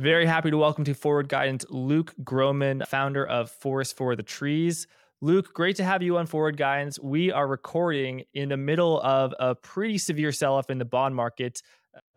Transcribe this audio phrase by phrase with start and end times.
[0.00, 4.86] Very happy to welcome to Forward Guidance Luke Gromen, founder of Forest for the Trees.
[5.20, 6.98] Luke, great to have you on Forward Guidance.
[6.98, 11.14] We are recording in the middle of a pretty severe sell off in the bond
[11.14, 11.60] market.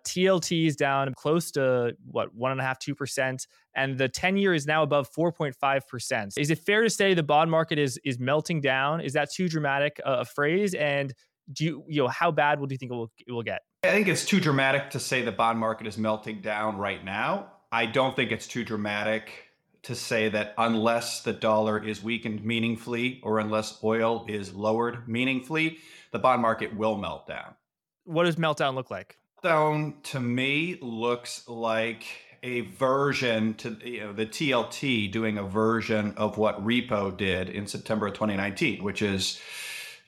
[0.07, 4.37] TLT is down close to what one and a half, two percent, and the ten
[4.37, 6.35] year is now above four point five percent.
[6.37, 9.01] Is it fair to say the bond market is is melting down?
[9.01, 10.73] Is that too dramatic a phrase?
[10.73, 11.13] And
[11.51, 13.61] do you you know how bad will do you think it will it will get?
[13.83, 17.52] I think it's too dramatic to say the bond market is melting down right now.
[17.73, 19.49] I don't think it's too dramatic
[19.81, 25.79] to say that unless the dollar is weakened meaningfully or unless oil is lowered meaningfully,
[26.11, 27.55] the bond market will melt down.
[28.03, 29.17] What does meltdown look like?
[29.43, 32.05] Meltdown to me looks like
[32.43, 37.65] a version to you know the TLT doing a version of what repo did in
[37.65, 39.41] September of 2019, which is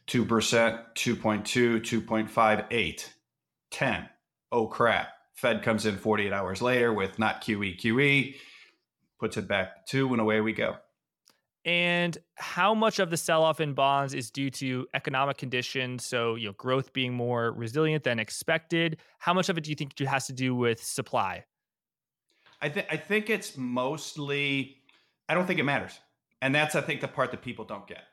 [0.05, 3.09] 2%, 2.2, 2.58,
[3.71, 4.09] 10.
[4.51, 5.14] Oh crap.
[5.35, 8.35] Fed comes in 48 hours later with not QE, QE,
[9.19, 10.77] puts it back to two, and away we go.
[11.65, 16.05] And how much of the sell-off in bonds is due to economic conditions?
[16.05, 18.97] So, you know, growth being more resilient than expected.
[19.17, 21.43] How much of it do you think has to do with supply?
[22.61, 24.77] I think I think it's mostly.
[25.27, 25.99] I don't think it matters,
[26.41, 28.03] and that's I think the part that people don't get.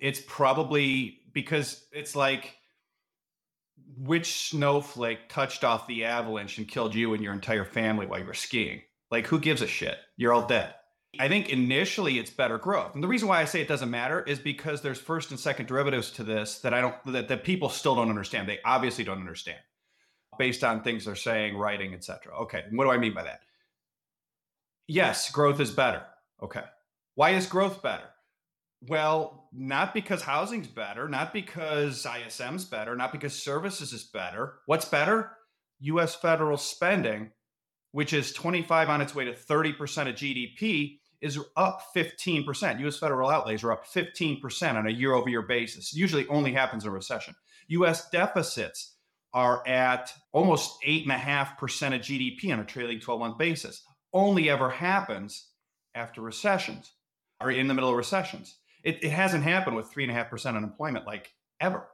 [0.00, 2.56] It's probably because it's like
[3.96, 8.26] which snowflake touched off the avalanche and killed you and your entire family while you
[8.26, 8.82] were skiing?
[9.10, 9.98] Like, who gives a shit?
[10.16, 10.74] You're all dead.
[11.20, 12.94] I think initially it's better growth.
[12.94, 15.66] And the reason why I say it doesn't matter is because there's first and second
[15.66, 18.48] derivatives to this that I don't that, that people still don't understand.
[18.48, 19.58] They obviously don't understand
[20.38, 22.34] based on things they're saying, writing, etc.
[22.42, 23.40] Okay, what do I mean by that?
[24.88, 26.02] Yes, growth is better.
[26.42, 26.64] Okay.
[27.14, 28.04] Why is growth better?
[28.88, 34.54] Well, not because housing's better, not because ISM's better, not because services is better.
[34.66, 35.32] What's better?
[35.80, 37.30] US federal spending,
[37.92, 42.80] which is 25 on its way to 30% of GDP, is up 15%.
[42.80, 45.92] US federal outlays are up 15% on a year over year basis.
[45.92, 47.34] It usually only happens in a recession.
[47.68, 48.96] US deficits
[49.32, 53.84] are at almost 8.5% of GDP on a trailing 12 month basis.
[54.12, 55.50] Only ever happens
[55.94, 56.92] after recessions
[57.40, 58.58] or in the middle of recessions.
[58.82, 61.86] It, it hasn't happened with three and a half percent unemployment like ever.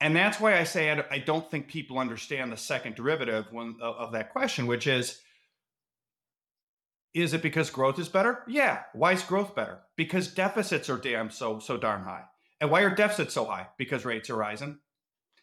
[0.00, 3.96] And that's why I say I, don't think people understand the second derivative when, of,
[3.96, 5.20] of that question, which is
[7.14, 8.42] is it because growth is better?
[8.48, 8.82] Yeah.
[8.92, 9.78] Why is growth better?
[9.96, 12.24] Because deficits are damn so so darn high.
[12.60, 13.68] And why are deficits so high?
[13.78, 14.78] Because rates are rising.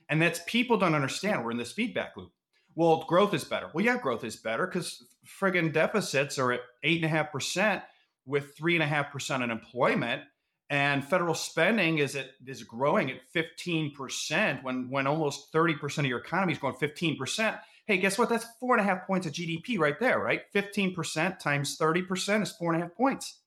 [0.10, 1.46] And that's people don't understand.
[1.46, 2.32] We're in this feedback loop.
[2.76, 3.70] Well, growth is better.
[3.74, 7.84] Well, yeah, growth is better because friggin' deficits are at eight and a half percent
[8.26, 10.24] with three and a half percent unemployment
[10.72, 12.18] and federal spending is
[12.48, 17.98] is growing at 15% when when almost 30% of your economy is growing 15% hey
[17.98, 18.30] guess what?
[18.30, 20.42] That's four and a half points of gdp right there right?
[20.56, 23.40] 15% times 30% is four and a half points.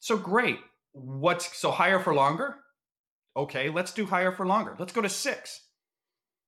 [0.00, 0.58] So great.
[0.92, 2.56] What's so higher for longer?
[3.34, 4.76] Okay let's do higher for longer.
[4.78, 5.62] Let's go to six.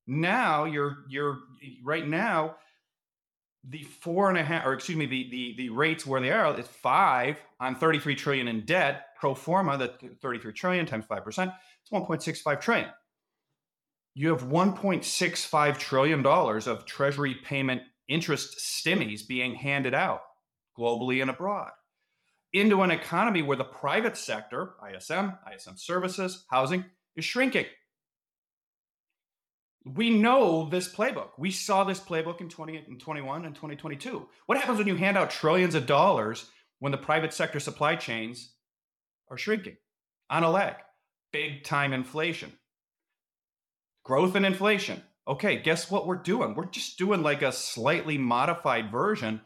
[0.05, 1.39] Now you're you're
[1.83, 2.57] right now
[3.63, 6.59] the four and a half, or excuse me, the the the rates where they are
[6.59, 9.77] is five on 33 trillion in debt pro forma.
[9.77, 11.51] That 33 trillion times five percent,
[11.81, 12.89] it's 1.65 trillion.
[14.13, 20.23] You have 1.65 trillion dollars of Treasury payment interest stimmies being handed out
[20.77, 21.71] globally and abroad
[22.51, 26.83] into an economy where the private sector, ISM, ISM services, housing,
[27.15, 27.67] is shrinking
[29.83, 31.29] we know this playbook.
[31.37, 34.27] We saw this playbook in 20 and 21 and 2022.
[34.45, 36.49] What happens when you hand out trillions of dollars
[36.79, 38.53] when the private sector supply chains
[39.31, 39.77] are shrinking
[40.29, 40.75] on a leg?
[41.31, 42.51] Big time inflation.
[44.03, 45.01] Growth and inflation.
[45.27, 46.53] Okay, guess what we're doing?
[46.55, 49.41] We're just doing like a slightly modified version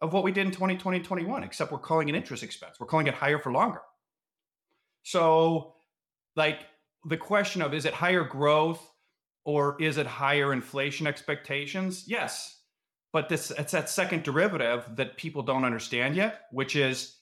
[0.00, 2.76] of what we did in 2020 21, except we're calling it interest expense.
[2.80, 3.80] We're calling it higher for longer.
[5.02, 5.74] So,
[6.34, 6.60] like
[7.04, 8.80] the question of is it higher growth
[9.44, 12.04] or is it higher inflation expectations?
[12.06, 12.52] Yes.
[13.12, 17.15] But this it's that second derivative that people don't understand yet, which is,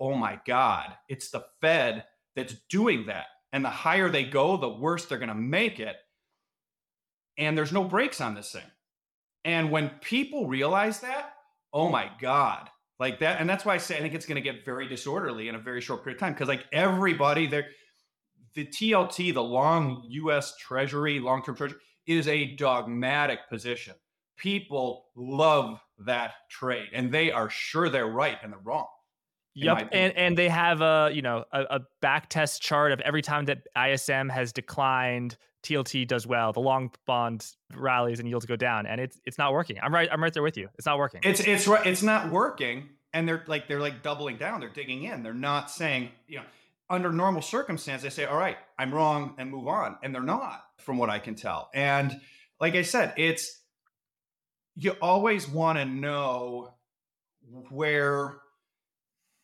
[0.00, 2.04] oh my God, it's the Fed
[2.34, 3.26] that's doing that.
[3.52, 5.96] And the higher they go, the worse they're going to make it.
[7.38, 8.62] And there's no brakes on this thing.
[9.44, 11.34] And when people realize that,
[11.72, 13.40] oh my God, like that.
[13.40, 15.60] And that's why I say I think it's going to get very disorderly in a
[15.60, 17.66] very short period of time because, like, everybody, there,
[18.54, 20.56] the TLT, the long U.S.
[20.56, 23.94] Treasury, long term Treasury, is a dogmatic position.
[24.36, 28.86] People love that trade, and they are sure they're right and they're wrong.
[29.56, 33.22] Yep, and and they have a you know a, a back test chart of every
[33.22, 35.36] time that ISM has declined
[35.66, 39.52] TLT does well, the long bond rallies and yields go down, and it's it's not
[39.52, 39.78] working.
[39.82, 40.08] I'm right.
[40.12, 40.68] I'm right there with you.
[40.76, 41.20] It's not working.
[41.24, 41.84] It's it's right.
[41.86, 44.60] It's not working, and they're like they're like doubling down.
[44.60, 45.22] They're digging in.
[45.22, 46.44] They're not saying you know
[46.88, 50.62] under normal circumstance they say all right I'm wrong and move on, and they're not
[50.78, 51.70] from what I can tell.
[51.74, 52.20] And
[52.60, 53.60] like I said, it's
[54.76, 56.74] you always want to know
[57.70, 58.36] where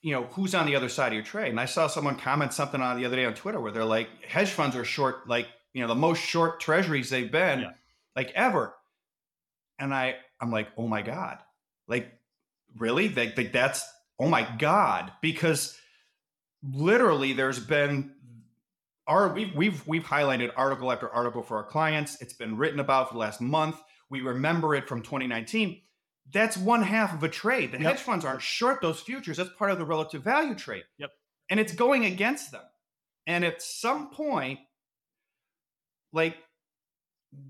[0.02, 1.50] you know who's on the other side of your trade?
[1.50, 4.08] And i saw someone comment something on the other day on twitter where they're like
[4.26, 7.70] hedge funds are short like you know the most short treasuries they've been yeah.
[8.14, 8.75] like ever.
[9.78, 11.38] And i i'm like oh my god.
[11.88, 12.12] Like
[12.76, 13.08] really?
[13.08, 13.84] Like, like that's
[14.19, 15.12] oh my god.
[15.22, 15.78] Because
[16.62, 18.12] literally there's been
[19.06, 22.20] our we've we've we've highlighted article after article for our clients.
[22.20, 23.76] It's been written about for the last month.
[24.10, 25.81] We remember it from 2019
[26.30, 27.72] that's one half of a trade.
[27.72, 27.92] The yep.
[27.92, 29.36] hedge funds aren't short those futures.
[29.36, 30.84] That's part of the relative value trade.
[30.98, 31.10] Yep.
[31.50, 32.62] And it's going against them.
[33.26, 34.60] And at some point,
[36.12, 36.36] like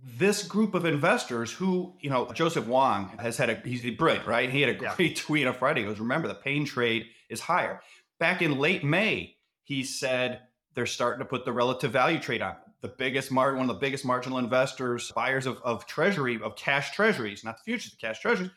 [0.05, 4.49] this group of investors who, you know, Joseph Wang has had a, he's brilliant, right?
[4.49, 5.15] He had a great yeah.
[5.17, 5.81] tweet on Friday.
[5.81, 7.81] He goes, remember, the pain trade is higher.
[8.21, 10.41] Back in late May, he said
[10.75, 12.57] they're starting to put the relative value trade on.
[12.81, 16.93] The biggest mar- one of the biggest marginal investors, buyers of, of treasury, of cash
[16.93, 18.51] treasuries, not the futures, the cash treasuries,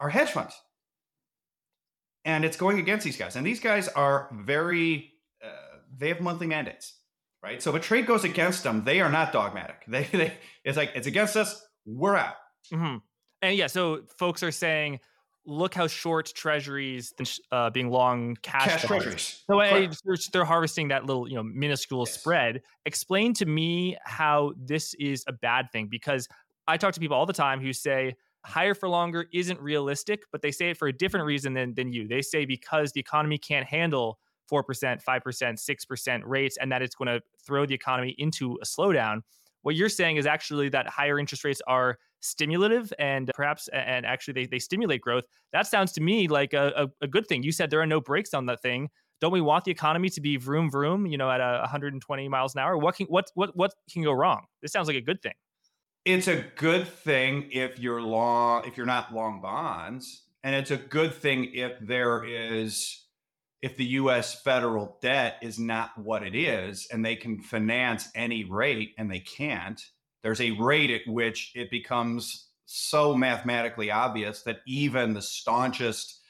[0.00, 0.54] are hedge funds.
[2.24, 3.36] And it's going against these guys.
[3.36, 5.12] And these guys are very,
[5.44, 6.94] uh, they have monthly mandates,
[7.42, 7.62] right?
[7.62, 9.84] So if a trade goes against them, they are not dogmatic.
[9.88, 10.32] They, they
[10.64, 12.34] It's like, it's against us, we're out.
[12.72, 12.96] Mm-hmm.
[13.42, 14.98] And yeah, so folks are saying,
[15.46, 17.14] look how short treasuries
[17.52, 19.44] uh, being long cash, cash treasuries.
[19.48, 19.88] So uh,
[20.32, 22.18] they're harvesting that little, you know, minuscule yes.
[22.18, 22.62] spread.
[22.84, 26.28] Explain to me how this is a bad thing because
[26.66, 28.16] I talk to people all the time who say,
[28.46, 31.92] higher for longer isn't realistic, but they say it for a different reason than, than
[31.92, 32.06] you.
[32.06, 34.18] They say because the economy can't handle
[34.50, 39.22] 4%, 5%, 6% rates, and that it's going to throw the economy into a slowdown.
[39.62, 44.34] What you're saying is actually that higher interest rates are stimulative and perhaps and actually
[44.34, 45.24] they, they stimulate growth.
[45.52, 47.42] That sounds to me like a, a, a good thing.
[47.42, 48.88] You said there are no brakes on that thing.
[49.20, 52.54] Don't we want the economy to be vroom vroom, you know, at a 120 miles
[52.54, 52.76] an hour?
[52.76, 54.44] What can what what what can go wrong?
[54.62, 55.32] This sounds like a good thing
[56.06, 60.76] it's a good thing if you're long if you're not long bonds and it's a
[60.76, 63.04] good thing if there is
[63.60, 68.44] if the US federal debt is not what it is and they can finance any
[68.44, 69.82] rate and they can't.
[70.22, 76.20] There's a rate at which it becomes so mathematically obvious that even the staunchest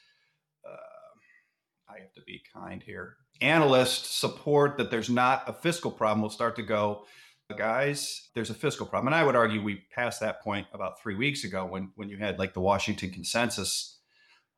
[0.65, 6.23] uh, I have to be kind here analysts support that there's not a fiscal problem
[6.23, 7.05] will start to go
[7.55, 9.07] guys, there's a fiscal problem.
[9.07, 12.17] And I would argue we passed that point about three weeks ago when, when you
[12.17, 13.99] had like the Washington consensus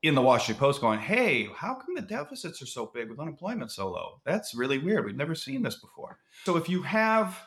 [0.01, 3.71] in the Washington Post going, hey, how come the deficits are so big with unemployment
[3.71, 4.21] so low?
[4.25, 5.06] That's really weird.
[5.06, 6.18] We've never seen this before.
[6.45, 7.38] So if you have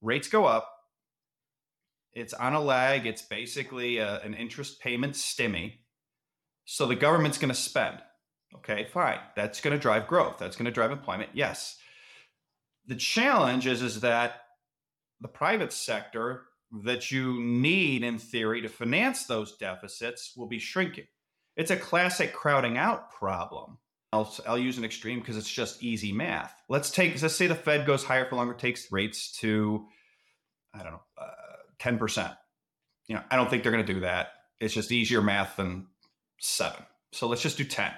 [0.00, 0.72] rates go up,
[2.12, 5.80] it's on a lag, it's basically a, an interest payment stimmy.
[6.64, 7.98] So the government's going to spend.
[8.54, 9.18] Okay, fine.
[9.34, 10.38] That's going to drive growth.
[10.38, 11.30] That's going to drive employment.
[11.34, 11.76] Yes.
[12.86, 14.45] The challenge is, is that
[15.20, 16.44] the private sector
[16.84, 21.06] that you need in theory to finance those deficits will be shrinking.
[21.56, 23.78] It's a classic crowding out problem.
[24.12, 26.54] I'll, I'll use an extreme because it's just easy math.
[26.68, 29.86] Let's take, let's say the Fed goes higher for longer, takes rates to,
[30.74, 31.26] I don't know, uh,
[31.80, 32.36] 10%.
[33.08, 34.28] You know, I don't think they're going to do that.
[34.60, 35.86] It's just easier math than
[36.40, 36.82] seven.
[37.12, 37.90] So let's just do 10.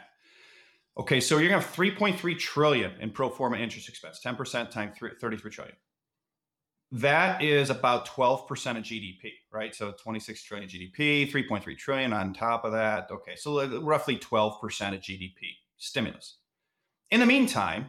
[0.98, 4.96] Okay, so you're going to have 3.3 trillion in pro forma interest expense, 10% times
[5.20, 5.76] 33 trillion
[6.90, 9.74] that is about 12% of GDP, right?
[9.74, 13.10] So 26 trillion GDP, 3.3 trillion on top of that.
[13.10, 14.54] Okay, so roughly 12%
[14.94, 15.34] of GDP
[15.76, 16.38] stimulus.
[17.10, 17.86] In the meantime,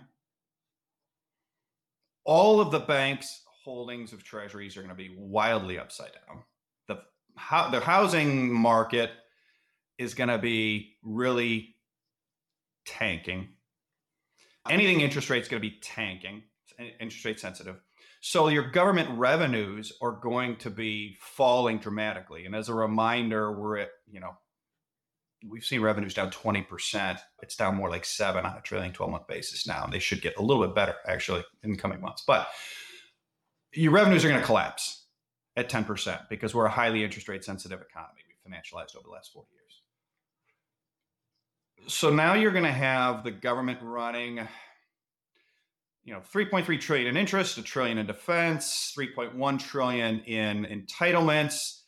[2.26, 6.44] all of the banks' holdings of treasuries are going to be wildly upside down.
[6.88, 6.96] The,
[7.72, 9.12] the housing market
[9.98, 11.76] is going to be really
[12.86, 13.50] tanking.
[14.70, 16.44] Anything interest rate is going to be tanking,
[17.00, 17.78] interest rate sensitive
[18.22, 22.46] so your government revenues are going to be falling dramatically.
[22.46, 24.38] And as a reminder, we're at, you know,
[25.48, 27.18] we've seen revenues down 20%.
[27.42, 29.86] It's down more like seven on a trailing 12 month basis now.
[29.86, 32.24] And they should get a little bit better actually in the coming months.
[32.28, 32.50] But
[33.74, 35.06] your revenues are going to collapse
[35.56, 38.20] at 10% because we're a highly interest rate sensitive economy.
[38.28, 39.60] We've financialized over the last 40 years.
[41.88, 44.46] So now you're going to have the government running
[46.10, 51.82] you know 3.3 trillion in interest a trillion in defense 3.1 trillion in entitlements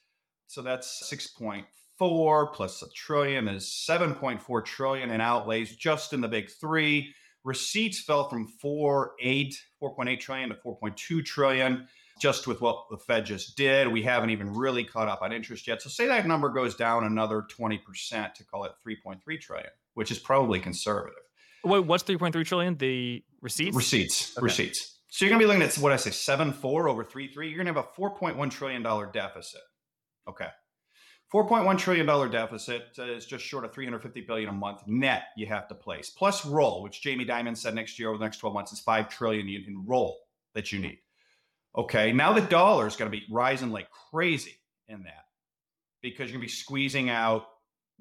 [0.46, 6.52] so that's 6.4 plus a trillion is 7.4 trillion in outlays just in the big
[6.52, 11.88] three receipts fell from 4.8 4.8 trillion to 4.2 trillion
[12.20, 13.88] just with what the Fed just did.
[13.88, 15.82] We haven't even really caught up on interest yet.
[15.82, 17.80] So say that number goes down another 20%
[18.36, 21.24] to call it 3.3 trillion, which is probably conservative.
[21.64, 22.76] Wait, what's 3.3 trillion?
[22.76, 23.76] The receipts?
[23.76, 24.38] Receipts.
[24.38, 24.44] Okay.
[24.44, 25.00] Receipts.
[25.10, 27.48] So you're going to be looking at what I say, 7 4 over 3 3.
[27.48, 29.62] You're going to have a $4.1 trillion deficit.
[30.28, 30.48] Okay.
[31.34, 35.68] $4.1 trillion deficit uh, is just short of 350 billion a month net you have
[35.70, 36.10] to place.
[36.10, 39.08] Plus roll, which Jamie Dimon said next year over the next 12 months is 5
[39.10, 40.18] trillion in roll
[40.56, 41.00] that you need.
[41.78, 44.58] Okay, now the dollar is going to be rising like crazy
[44.90, 45.26] in that
[46.02, 47.46] because you're going to be squeezing out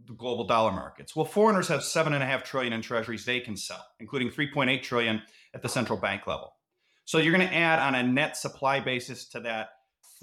[0.07, 1.15] the global dollar markets.
[1.15, 4.83] Well, foreigners have seven and a half trillion in treasuries they can sell, including 3.8
[4.83, 5.23] trillion
[5.55, 6.53] at the central bank level.
[7.05, 9.71] So you're going to add on a net supply basis to that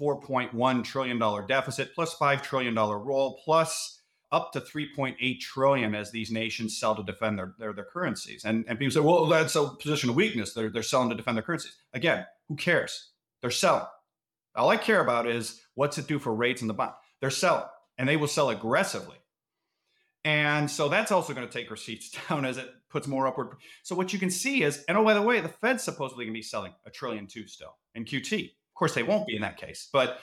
[0.00, 6.94] $4.1 trillion deficit $5 trillion roll plus up to 3.8 trillion as these nations sell
[6.94, 8.44] to defend their, their, their currencies.
[8.44, 10.52] And, and people say, well, that's a position of weakness.
[10.52, 11.76] They're, they're selling to defend their currencies.
[11.94, 13.10] Again, who cares?
[13.40, 13.86] They're selling.
[14.54, 16.92] All I care about is what's it do for rates in the bond.
[17.20, 17.64] They're selling,
[17.96, 19.17] and they will sell aggressively.
[20.24, 23.56] And so that's also going to take receipts down as it puts more upward.
[23.82, 26.34] So what you can see is, and oh, by the way, the Fed's supposedly going
[26.34, 28.44] to be selling a trillion two still in QT.
[28.44, 29.88] Of course, they won't be in that case.
[29.92, 30.20] But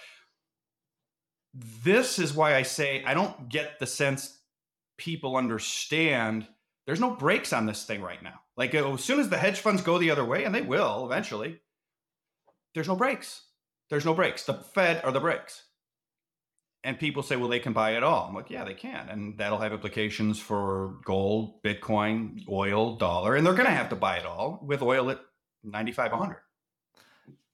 [1.83, 4.39] this is why I say I don't get the sense
[4.97, 6.47] people understand
[6.85, 8.39] there's no brakes on this thing right now.
[8.57, 11.05] Like oh, as soon as the hedge funds go the other way, and they will
[11.05, 11.59] eventually,
[12.73, 13.41] there's no brakes.
[13.89, 14.43] There's no brakes.
[14.43, 15.63] The Fed are the brakes.
[16.85, 18.27] And people say, well, they can buy it all.
[18.27, 19.09] I'm like, yeah, they can.
[19.09, 23.35] And that'll have implications for gold, Bitcoin, oil, dollar.
[23.35, 25.19] And they're going to have to buy it all with oil at
[25.63, 26.37] 95, 100.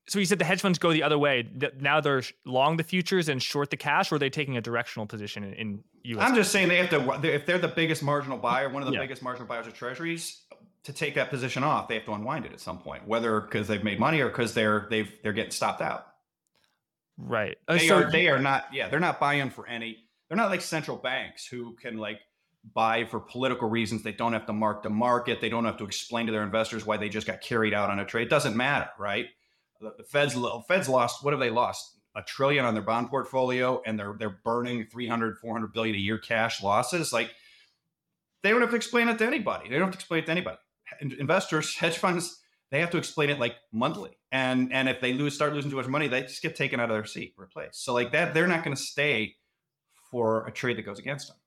[0.09, 1.50] So you said the hedge funds go the other way.
[1.79, 5.05] Now they're long the futures and short the cash, or are they taking a directional
[5.05, 6.27] position in, in U.S.
[6.27, 7.33] I'm just saying they have to.
[7.33, 9.00] If they're the biggest marginal buyer, one of the yeah.
[9.00, 10.41] biggest marginal buyers of treasuries,
[10.83, 13.67] to take that position off, they have to unwind it at some point, whether because
[13.67, 16.07] they've made money or because they're they've they're getting stopped out.
[17.24, 17.58] Right.
[17.68, 19.98] Uh, they so, are they are not yeah, they're not buying for any
[20.28, 22.20] they're not like central banks who can like
[22.74, 24.04] buy for political reasons.
[24.04, 25.42] They don't have to mark the market.
[25.42, 28.00] They don't have to explain to their investors why they just got carried out on
[28.00, 28.28] a trade.
[28.28, 29.25] It doesn't matter, right?
[29.80, 30.36] The, the Fed's
[30.68, 31.98] Fed's lost what have they lost?
[32.16, 36.18] A trillion on their bond portfolio and they're they're burning 300 400 billion a year
[36.18, 37.32] cash losses like
[38.44, 39.70] they don't have to explain it to anybody.
[39.70, 40.58] They don't have to explain it to anybody
[41.00, 44.12] investors, hedge funds, they have to explain it like monthly.
[44.31, 46.89] And and if they lose, start losing too much money, they just get taken out
[46.89, 47.83] of their seat, replaced.
[47.83, 49.35] So like that, they're not going to stay
[50.09, 51.38] for a trade that goes against them.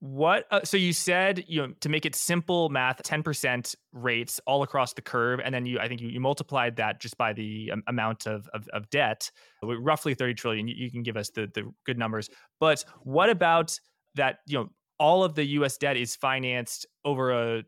[0.00, 0.44] What?
[0.50, 4.62] Uh, so you said you know to make it simple math, ten percent rates all
[4.62, 7.70] across the curve, and then you I think you, you multiplied that just by the
[7.72, 9.30] um, amount of, of, of debt,
[9.62, 10.68] roughly thirty trillion.
[10.68, 12.28] You, you can give us the the good numbers,
[12.60, 13.78] but what about
[14.16, 14.38] that?
[14.46, 15.78] You know, all of the U.S.
[15.78, 17.62] debt is financed over a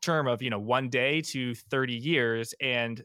[0.00, 3.04] term of you know one day to 30 years and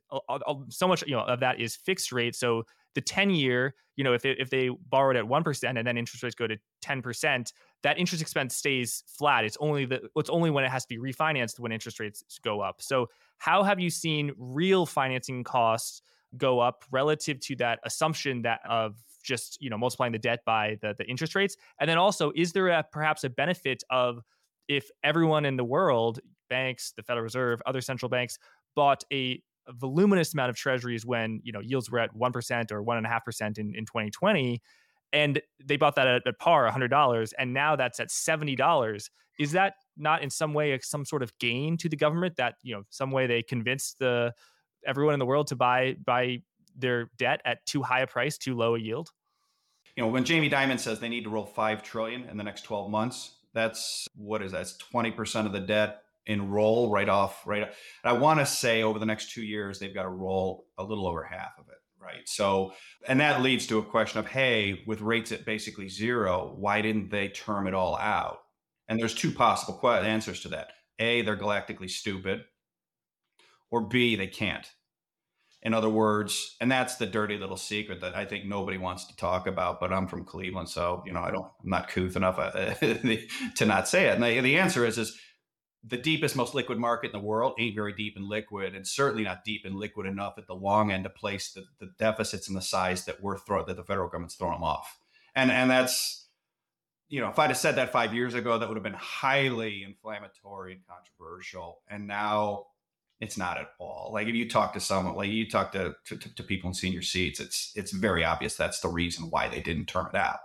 [0.69, 2.63] so much you know of that is fixed rate so
[2.95, 6.23] the 10 year you know if, it, if they borrowed at 1% and then interest
[6.23, 7.51] rates go to 10%
[7.83, 9.43] that interest expense stays flat.
[9.43, 12.61] It's only the it's only when it has to be refinanced when interest rates go
[12.61, 12.81] up.
[12.81, 16.01] So how have you seen real financing costs
[16.37, 20.77] go up relative to that assumption that of just you know multiplying the debt by
[20.81, 21.57] the, the interest rates?
[21.79, 24.21] And then also is there a, perhaps a benefit of
[24.67, 26.19] if everyone in the world
[26.51, 28.38] banks, the Federal Reserve, other central banks
[28.75, 32.81] bought a, voluminous amount of treasuries when you know yields were at one percent or
[32.81, 34.60] one and a half percent in in 2020,
[35.13, 39.10] and they bought that at, at par, hundred dollars, and now that's at seventy dollars.
[39.39, 42.74] Is that not in some way some sort of gain to the government that you
[42.75, 44.34] know some way they convinced the
[44.86, 46.39] everyone in the world to buy buy
[46.75, 49.10] their debt at too high a price, too low a yield?
[49.96, 52.62] You know, when Jamie Dimon says they need to roll five trillion in the next
[52.62, 54.62] 12 months, that's what is that?
[54.62, 57.71] It's 20% of the debt enroll right off right
[58.03, 61.07] i want to say over the next two years they've got to roll a little
[61.07, 62.27] over half of it right?
[62.27, 62.73] So
[63.07, 67.11] and that leads to a question of hey with rates at basically zero why didn't
[67.11, 68.39] they term it all out?
[68.87, 70.71] And there's two possible answers to that.
[70.99, 72.41] A they're galactically stupid
[73.69, 74.69] or b they can't.
[75.63, 79.15] In other words and that's the dirty little secret that i think nobody wants to
[79.15, 82.39] talk about but i'm from cleveland so you know i don't i'm not couth enough
[82.39, 82.73] uh,
[83.55, 84.15] to not say it.
[84.15, 85.19] And the, the answer is is
[85.83, 89.23] the deepest, most liquid market in the world ain't very deep and liquid, and certainly
[89.23, 92.55] not deep and liquid enough at the long end to place the, the deficits and
[92.55, 95.00] the size that we're throw that the federal government's throwing them off.
[95.35, 96.21] And and that's
[97.11, 99.83] you know, if I'd have said that five years ago, that would have been highly
[99.83, 101.81] inflammatory and controversial.
[101.89, 102.67] And now
[103.19, 104.11] it's not at all.
[104.13, 107.01] Like if you talk to someone, like you talk to, to, to people in senior
[107.01, 110.39] seats, it's it's very obvious that's the reason why they didn't term it out.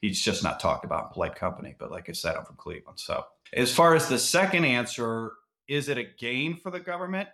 [0.00, 1.74] He's just not talked about in polite company.
[1.78, 5.32] But like I said, I'm from Cleveland, so as far as the second answer,
[5.68, 7.28] is it a gain for the government?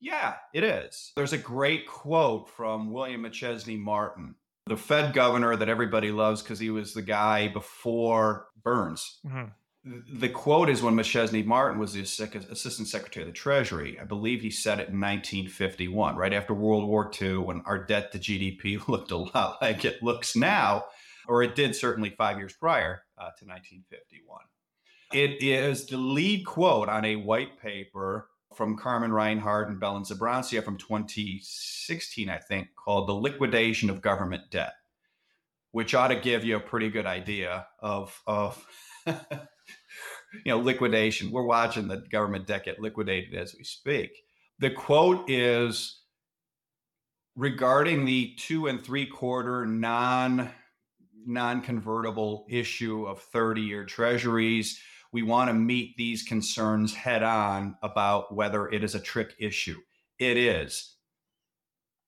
[0.00, 1.12] Yeah, it is.
[1.16, 4.34] There's a great quote from William McChesney Martin,
[4.66, 9.18] the Fed governor that everybody loves because he was the guy before Burns.
[9.26, 9.44] Mm-hmm
[9.84, 13.98] the quote is when McChesney Martin was the assistant secretary of the Treasury.
[14.00, 18.10] I believe he said it in 1951, right after World War II, when our debt
[18.12, 20.86] to GDP looked a lot like it looks now,
[21.28, 24.40] or it did certainly five years prior uh, to 1951.
[25.12, 30.62] It is the lead quote on a white paper from Carmen Reinhart and Belen Sbrancia
[30.62, 34.74] from 2016, I think, called The Liquidation of Government Debt,
[35.72, 38.64] which ought to give you a pretty good idea of, of
[39.06, 39.14] you
[40.46, 41.30] know, liquidation.
[41.30, 44.10] We're watching the government debt get liquidated as we speak.
[44.58, 46.00] The quote is
[47.36, 50.50] regarding the two and three quarter non
[51.26, 54.80] non convertible issue of 30 year treasuries.
[55.12, 59.78] We want to meet these concerns head on about whether it is a trick issue.
[60.18, 60.96] It is.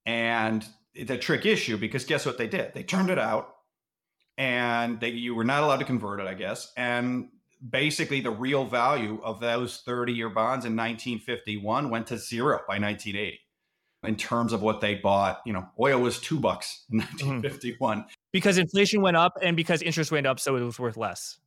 [0.05, 2.75] And it's a trick issue because guess what they did?
[2.75, 3.49] They turned it out
[4.39, 6.73] and they, you were not allowed to convert it, I guess.
[6.77, 7.29] And
[7.69, 12.79] basically the real value of those 30 year bonds in 1951 went to zero by
[12.79, 13.41] 1980
[14.07, 15.41] in terms of what they bought.
[15.45, 18.09] You know, oil was two bucks in 1951 mm-hmm.
[18.33, 21.39] because inflation went up and because interest went up, so it was worth less.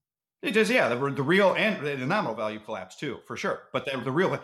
[0.42, 3.64] It just yeah, the, the real and the nominal value collapsed too, for sure.
[3.74, 4.40] But the, the real,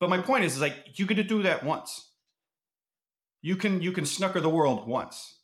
[0.00, 2.10] but my point is, is like you get to do that once.
[3.40, 5.36] You can you can snooker the world once.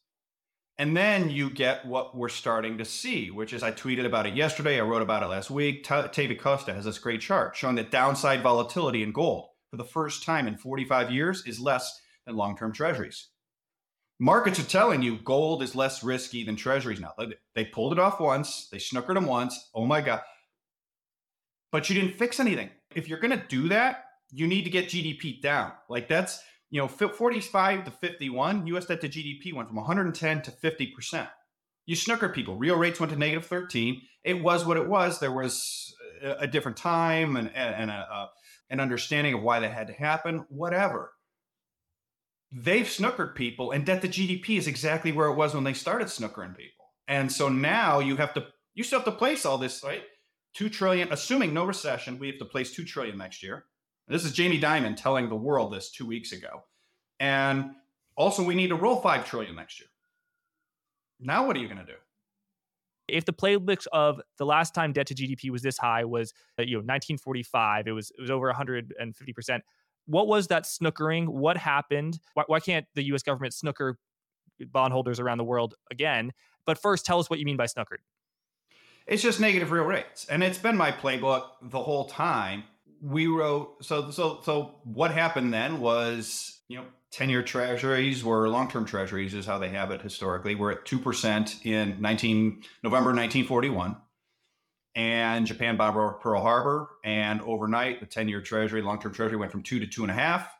[0.76, 4.34] And then you get what we're starting to see, which is I tweeted about it
[4.34, 4.76] yesterday.
[4.76, 5.84] I wrote about it last week.
[5.84, 10.24] Tavi Costa has this great chart showing that downside volatility in gold for the first
[10.24, 13.28] time in 45 years is less than long term treasuries.
[14.20, 17.12] Markets are telling you gold is less risky than treasuries now.
[17.54, 19.70] They pulled it off once, they snookered them once.
[19.74, 20.22] Oh my God.
[21.72, 22.70] But you didn't fix anything.
[22.94, 25.72] If you're going to do that, you need to get GDP down.
[25.88, 26.40] Like that's
[26.74, 31.28] you know, 45 to 51, US debt to GDP went from 110 to 50%.
[31.86, 32.56] You snooker people.
[32.56, 34.02] Real rates went to negative 13.
[34.24, 35.20] It was what it was.
[35.20, 38.30] There was a, different time and, and a, a,
[38.70, 41.12] an understanding of why that had to happen, whatever.
[42.56, 46.06] They've snookered people, and debt to GDP is exactly where it was when they started
[46.06, 46.86] snookering people.
[47.08, 50.02] And so now you have to, you still have to place all this, right?
[50.54, 53.64] Two trillion, assuming no recession, we have to place two trillion next year.
[54.06, 56.62] This is Jamie Dimon telling the world this two weeks ago.
[57.18, 57.72] And
[58.16, 59.88] also, we need to roll five trillion next year.
[61.18, 61.98] Now, what are you going to do?
[63.08, 66.74] If the playbooks of the last time debt to GDP was this high was you
[66.74, 69.64] know 1945, it was it was over 150 percent.
[70.06, 71.28] What was that snookering?
[71.28, 72.18] What happened?
[72.34, 73.22] Why, why can't the U.S.
[73.22, 73.98] government snooker
[74.72, 76.32] bondholders around the world again?
[76.66, 77.98] But first, tell us what you mean by snookered.
[79.06, 82.64] It's just negative real rates, and it's been my playbook the whole time
[83.04, 88.48] we wrote so so so what happened then was you know 10 year treasuries were
[88.48, 93.10] long term treasuries is how they have it historically we're at 2% in 19 november
[93.10, 93.96] 1941
[94.94, 99.52] and japan bombed pearl harbor and overnight the 10 year treasury long term treasury went
[99.52, 100.52] from two to two and a half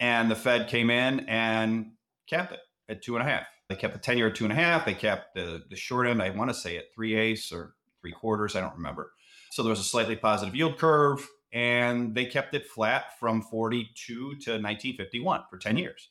[0.00, 1.92] and the fed came in and
[2.28, 4.52] capped it at two and a half they kept the 10 year at two and
[4.52, 7.52] a half they kept the, the short end i want to say at three eighths
[7.52, 9.12] or three quarters i don't remember
[9.50, 13.94] so there was a slightly positive yield curve and they kept it flat from 42
[14.14, 16.08] to 1951 for 10 years.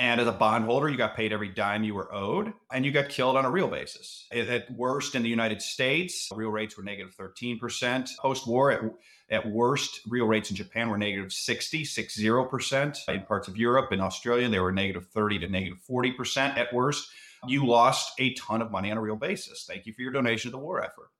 [0.00, 3.08] And as a bondholder, you got paid every dime you were owed, and you got
[3.08, 4.28] killed on a real basis.
[4.30, 8.16] At worst, in the United States, real rates were negative 13%.
[8.18, 8.80] Post war, at,
[9.28, 13.08] at worst, real rates in Japan were negative 60, 60%.
[13.08, 17.08] In parts of Europe and Australia, they were negative 30 to negative 40% at worst.
[17.48, 19.64] You lost a ton of money on a real basis.
[19.66, 21.10] Thank you for your donation to the war effort.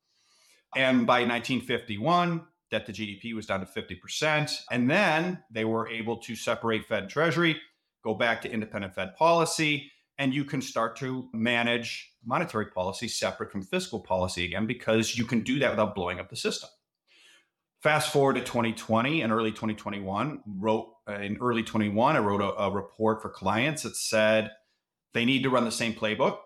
[0.77, 4.63] And by 1951, debt to GDP was down to 50%.
[4.71, 7.61] And then they were able to separate Fed and Treasury,
[8.05, 13.53] go back to independent Fed policy, and you can start to manage monetary policy separate
[13.53, 16.69] from fiscal policy again because you can do that without blowing up the system.
[17.83, 22.53] Fast forward to 2020 and early 2021, wrote uh, in early 21, I wrote a,
[22.61, 24.51] a report for clients that said
[25.15, 26.39] they need to run the same playbook.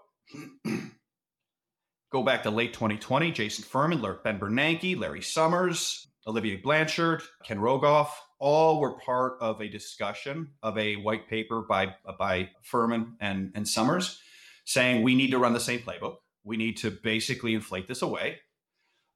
[2.12, 8.08] Go back to late 2020, Jason Furman, Ben Bernanke, Larry Summers, Olivier Blanchard, Ken Rogoff,
[8.42, 13.52] all were part of a discussion of a white paper by uh, by Furman and,
[13.54, 14.20] and Summers
[14.64, 16.16] saying we need to run the same playbook.
[16.42, 18.40] We need to basically inflate this away.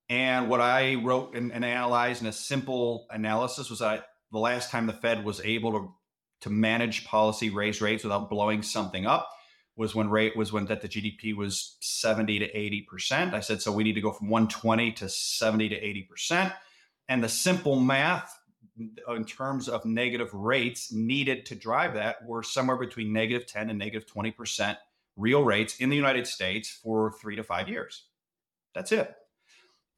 [0.09, 4.71] And what I wrote and, and analyzed in a simple analysis was that the last
[4.71, 5.95] time the Fed was able to,
[6.43, 9.29] to manage policy, raise rates without blowing something up
[9.77, 13.35] was when rate was when debt to GDP was 70 to 80 percent.
[13.35, 16.53] I said so we need to go from 120 to 70 to 80 percent
[17.09, 18.33] and the simple math
[18.79, 23.79] in terms of negative rates needed to drive that were somewhere between negative 10 and
[23.79, 24.77] negative 20%
[25.17, 28.05] real rates in the United States for three to five years.
[28.75, 29.15] That's it.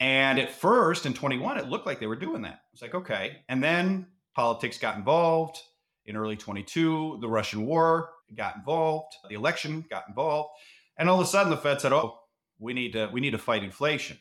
[0.00, 2.60] And at first in 21, it looked like they were doing that.
[2.72, 3.38] It's like, okay.
[3.48, 5.60] And then politics got involved
[6.06, 7.18] in early 22.
[7.20, 9.14] The Russian war got involved.
[9.28, 10.50] The election got involved.
[10.96, 12.20] And all of a sudden the Fed said, oh,
[12.60, 14.18] we need to, we need to fight inflation.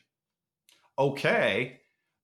[0.98, 1.78] Okay.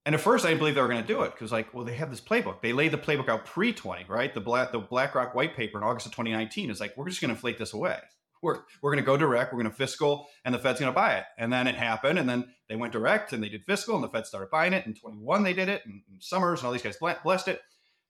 [0.05, 1.83] And at first, I didn't believe they were going to do it because, like, well,
[1.83, 2.61] they have this playbook.
[2.61, 4.33] They laid the playbook out pre 20, right?
[4.33, 7.29] The Black the BlackRock white paper in August of 2019 is like, we're just going
[7.29, 7.97] to inflate this away.
[8.43, 10.95] We're, we're going to go direct, we're going to fiscal, and the Fed's going to
[10.95, 11.23] buy it.
[11.39, 14.09] And then it happened, and then they went direct and they did fiscal, and the
[14.09, 14.85] Fed started buying it.
[14.85, 17.61] In 21, they did it, and, and Summers and all these guys blessed it.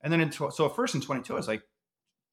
[0.02, 1.62] And then in tw- so at first in 22, I was like,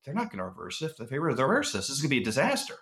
[0.04, 0.92] they're not going to reverse it.
[0.98, 2.74] If they reverse this, this is going to be a disaster.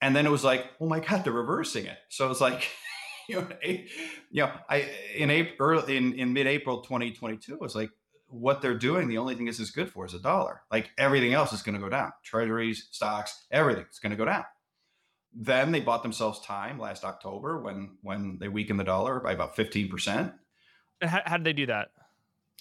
[0.00, 1.98] And then it was like, oh my God, they're reversing it.
[2.08, 2.68] So it was like,
[3.28, 7.90] you know, you know, I in April in in mid April 2022 was like
[8.28, 9.08] what they're doing.
[9.08, 10.62] The only thing this is good for is a dollar.
[10.70, 12.12] Like everything else is going to go down.
[12.24, 14.44] Treasuries, stocks, everything is going to go down.
[15.34, 19.56] Then they bought themselves time last October when when they weakened the dollar by about
[19.56, 20.32] 15 percent.
[21.02, 21.88] How, how did they do that?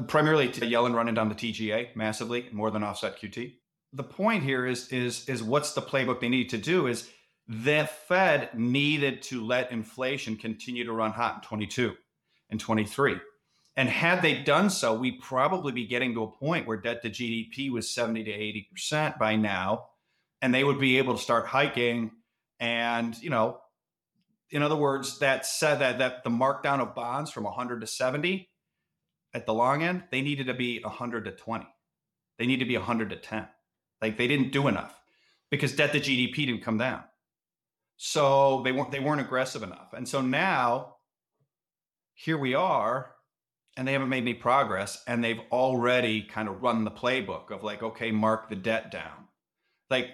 [0.07, 3.55] Primarily to Yellen running down the TGA massively, more than offset QT.
[3.93, 7.09] The point here is is is what's the playbook they need to do is
[7.47, 11.95] the Fed needed to let inflation continue to run hot in 22
[12.49, 13.17] and 23.
[13.77, 17.09] And had they done so, we'd probably be getting to a point where debt to
[17.09, 19.87] GDP was 70 to 80% by now.
[20.41, 22.11] And they would be able to start hiking.
[22.59, 23.59] And, you know,
[24.49, 28.49] in other words, that said that, that the markdown of bonds from 100 to 70
[29.33, 31.67] at the long end, they needed to be 100 to 20.
[32.37, 33.47] They need to be 100 to 10.
[34.01, 34.97] Like they didn't do enough
[35.49, 37.03] because debt to GDP didn't come down.
[37.97, 39.93] So they weren't they weren't aggressive enough.
[39.93, 40.95] And so now
[42.13, 43.11] here we are
[43.77, 47.63] and they haven't made any progress and they've already kind of run the playbook of
[47.63, 49.27] like okay, mark the debt down.
[49.89, 50.09] Like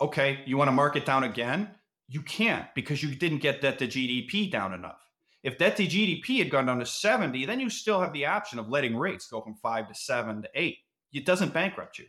[0.00, 1.70] okay, you want to mark it down again?
[2.08, 4.98] You can't because you didn't get debt to GDP down enough.
[5.42, 8.58] If debt to GDP had gone down to 70, then you still have the option
[8.58, 10.76] of letting rates go from 5 to 7 to 8.
[11.12, 12.06] It doesn't bankrupt you.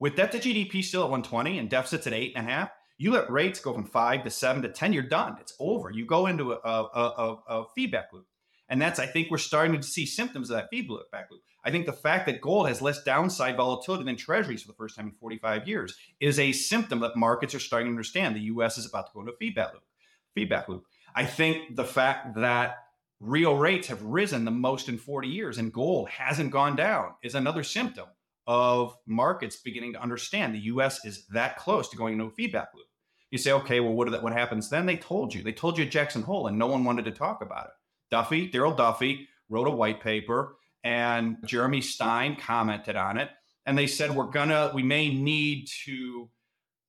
[0.00, 3.72] With debt to GDP still at 120 and deficits at 8.5, you let rates go
[3.72, 5.36] from five to seven to 10, you're done.
[5.40, 5.90] It's over.
[5.90, 8.26] You go into a, a, a, a feedback loop.
[8.68, 11.40] And that's, I think, we're starting to see symptoms of that feedback loop.
[11.64, 14.96] I think the fact that gold has less downside volatility than treasuries for the first
[14.96, 18.76] time in 45 years is a symptom that markets are starting to understand the US
[18.76, 19.84] is about to go into a feedback loop.
[20.34, 20.84] Feedback loop.
[21.14, 22.76] I think the fact that
[23.20, 27.34] real rates have risen the most in 40 years and gold hasn't gone down is
[27.34, 28.06] another symptom
[28.46, 32.68] of markets beginning to understand the US is that close to going into a feedback
[32.74, 32.86] loop.
[33.30, 34.86] You say, okay, well, what, that, what happens then?
[34.86, 35.42] They told you.
[35.42, 38.14] They told you Jackson Hole, and no one wanted to talk about it.
[38.14, 43.28] Duffie, Darrell Duffie, wrote a white paper, and Jeremy Stein commented on it.
[43.66, 46.30] And they said, we're gonna, we may need to,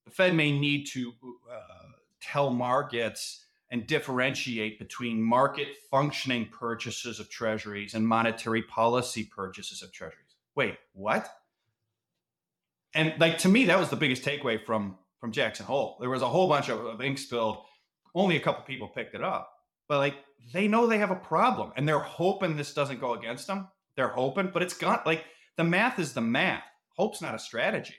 [0.06, 1.14] the Fed may need to
[1.52, 9.84] uh, tell markets and differentiate between market functioning purchases of treasuries and monetary policy purchases
[9.84, 10.36] of treasuries.
[10.56, 11.30] Wait, what?
[12.94, 15.98] And like to me, that was the biggest takeaway from from Jackson Hole.
[16.00, 17.58] There was a whole bunch of, of ink spilled.
[18.16, 19.52] Only a couple people picked it up,
[19.88, 20.16] but like
[20.54, 23.68] they know they have a problem, and they're hoping this doesn't go against them.
[23.96, 25.26] They're hoping, but it's got like
[25.58, 26.64] the math is the math.
[26.96, 27.96] Hope's not a strategy.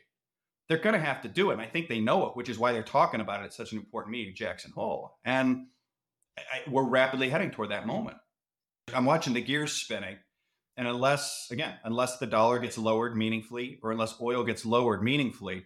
[0.68, 2.58] They're going to have to do it, and I think they know it, which is
[2.58, 5.18] why they're talking about it at such an important meeting, Jackson Hole.
[5.24, 5.66] And
[6.38, 8.18] I, we're rapidly heading toward that moment.
[8.94, 10.16] I'm watching the gears spinning.
[10.76, 15.64] And unless, again, unless the dollar gets lowered meaningfully or unless oil gets lowered meaningfully,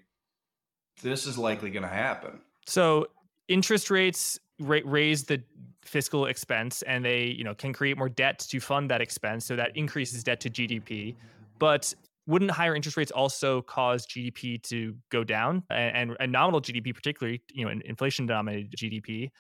[1.03, 2.41] this is likely going to happen.
[2.67, 3.09] So
[3.49, 5.43] interest rates ra- raise the
[5.83, 9.55] fiscal expense and they you know can create more debt to fund that expense so
[9.55, 11.15] that increases debt to gdp
[11.59, 11.95] but
[12.27, 16.95] wouldn't higher interest rates also cause gdp to go down and, and, and nominal gdp
[16.95, 19.31] particularly you know inflation denominated gdp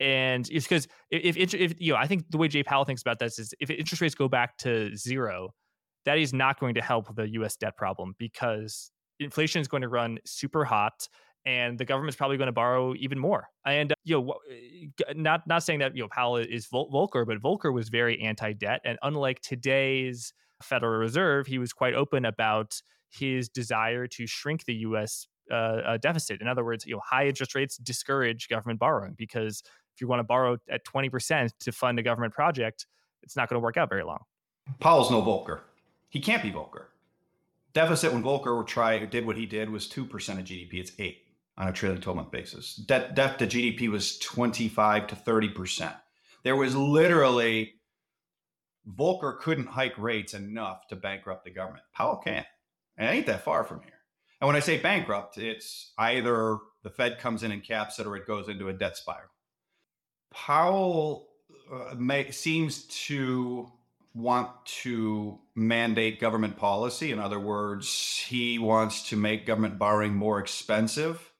[0.00, 3.02] and it's because if, if, if you know i think the way jay powell thinks
[3.02, 5.52] about this is if interest rates go back to zero
[6.04, 9.88] that is not going to help the us debt problem because inflation is going to
[9.88, 11.08] run super hot
[11.48, 13.48] and the government's probably going to borrow even more.
[13.64, 14.34] And uh, you know,
[15.08, 18.20] uh, not not saying that you know Powell is Vol- Volcker, but Volcker was very
[18.20, 24.64] anti-debt, and unlike today's Federal Reserve, he was quite open about his desire to shrink
[24.64, 25.26] the U.S.
[25.50, 26.42] Uh, uh, deficit.
[26.42, 29.62] In other words, you know, high interest rates discourage government borrowing because
[29.94, 32.86] if you want to borrow at twenty percent to fund a government project,
[33.22, 34.18] it's not going to work out very long.
[34.80, 35.60] Powell's no Volcker.
[36.10, 36.86] He can't be Volcker
[37.78, 40.74] deficit when Volcker try did what he did was two percent of GDP.
[40.74, 41.18] It's eight
[41.56, 42.74] on a trailing twelve month basis.
[42.74, 45.94] Debt debt to GDP was twenty five to thirty percent.
[46.42, 47.74] There was literally
[48.88, 51.84] Volcker couldn't hike rates enough to bankrupt the government.
[51.94, 52.44] Powell can.
[52.96, 53.92] And it ain't that far from here.
[54.40, 58.16] And when I say bankrupt, it's either the Fed comes in and caps it or
[58.16, 59.30] it goes into a debt spiral.
[60.32, 61.28] Powell
[61.72, 63.70] uh, may, seems to
[64.18, 64.50] want
[64.82, 67.12] to mandate government policy.
[67.12, 71.32] In other words, he wants to make government borrowing more expensive.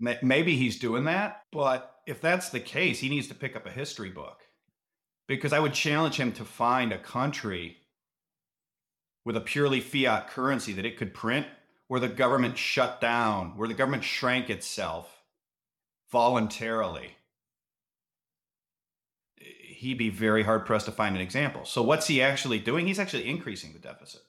[0.00, 3.70] Maybe he's doing that, but if that's the case, he needs to pick up a
[3.70, 4.42] history book
[5.26, 7.78] because I would challenge him to find a country
[9.24, 11.46] with a purely fiat currency that it could print
[11.88, 15.22] where the government shut down, where the government shrank itself
[16.12, 17.17] voluntarily
[19.78, 21.64] he'd be very hard pressed to find an example.
[21.64, 22.88] So what's he actually doing?
[22.88, 24.22] He's actually increasing the deficit.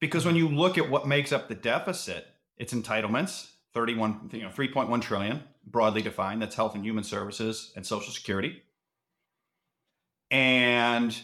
[0.00, 2.26] Because when you look at what makes up the deficit,
[2.56, 6.42] it's entitlements, 31, you know, 3.1 trillion, broadly defined.
[6.42, 8.62] That's health and human services and social security.
[10.28, 11.16] And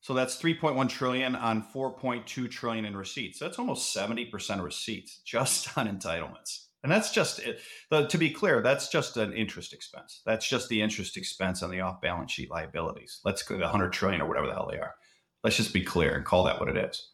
[0.00, 3.38] so that's 3.1 trillion on 4.2 trillion in receipts.
[3.38, 6.66] That's almost 70% of receipts just on entitlements.
[6.84, 7.54] And that's just eh,
[7.90, 8.10] it.
[8.10, 10.20] to be clear, that's just an interest expense.
[10.26, 13.20] That's just the interest expense on the off balance sheet liabilities.
[13.24, 14.94] Let's go the 100 trillion or whatever the hell they are.
[15.42, 17.08] Let's just be clear and call that what it is.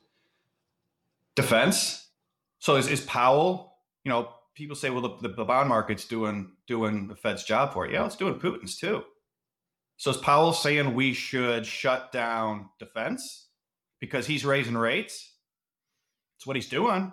[1.37, 2.09] Defense.
[2.59, 7.07] So is, is Powell, you know, people say, well, the, the bond market's doing doing
[7.07, 7.93] the Fed's job for it.
[7.93, 9.05] Yeah, it's doing Putin's too.
[9.97, 13.47] So is Powell saying we should shut down defense
[14.01, 15.33] because he's raising rates?
[16.35, 17.13] That's what he's doing.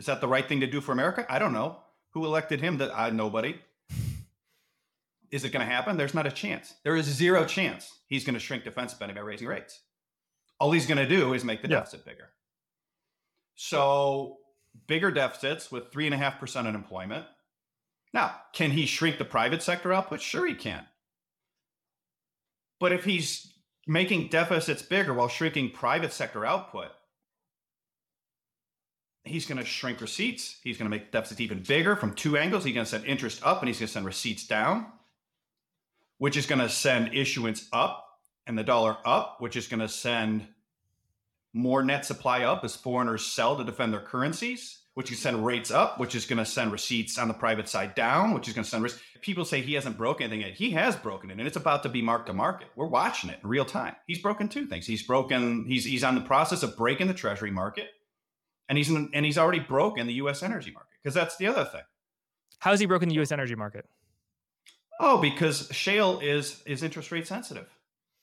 [0.00, 1.26] Is that the right thing to do for America?
[1.28, 1.76] I don't know.
[2.12, 2.78] Who elected him?
[2.78, 3.60] That I nobody.
[5.30, 5.98] Is it going to happen?
[5.98, 6.72] There's not a chance.
[6.84, 9.78] There is zero chance he's going to shrink defense spending by raising rates.
[10.58, 11.80] All he's going to do is make the yeah.
[11.80, 12.30] deficit bigger.
[13.56, 14.38] So
[14.86, 17.26] bigger deficits with three and a half percent unemployment.
[18.14, 20.22] Now, can he shrink the private sector output?
[20.22, 20.86] Sure, he can.
[22.80, 23.52] But if he's
[23.86, 26.88] making deficits bigger while shrinking private sector output,
[29.30, 30.58] he's going to shrink receipts.
[30.62, 32.64] He's going to make deficits even bigger from two angles.
[32.64, 34.86] He's going to send interest up and he's going to send receipts down,
[36.18, 38.06] which is going to send issuance up
[38.46, 40.46] and the dollar up, which is going to send
[41.52, 45.70] more net supply up as foreigners sell to defend their currencies, which is send rates
[45.70, 48.64] up, which is going to send receipts on the private side down, which is going
[48.64, 49.00] to send risk.
[49.20, 50.56] People say he hasn't broken anything yet.
[50.56, 52.68] He has broken it, and it's about to be marked to market.
[52.76, 53.94] We're watching it in real time.
[54.06, 54.86] He's broken two things.
[54.86, 55.64] He's broken.
[55.66, 57.90] He's he's on the process of breaking the Treasury market,
[58.70, 60.44] and he's in, and he's already broken the U.S.
[60.44, 61.82] energy market because that's the other thing.
[62.60, 63.32] How has he broken the U.S.
[63.32, 63.84] energy market?
[65.00, 67.68] Oh, because shale is is interest rate sensitive.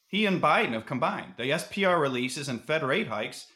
[0.08, 3.48] He and Biden have combined the SPR releases and Fed rate hikes.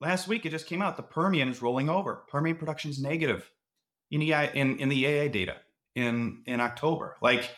[0.00, 2.24] Last week, it just came out the Permian is rolling over.
[2.28, 3.50] Permian production is negative
[4.10, 5.56] in the in, in the EIA data
[5.94, 7.16] in in October.
[7.20, 7.50] Like,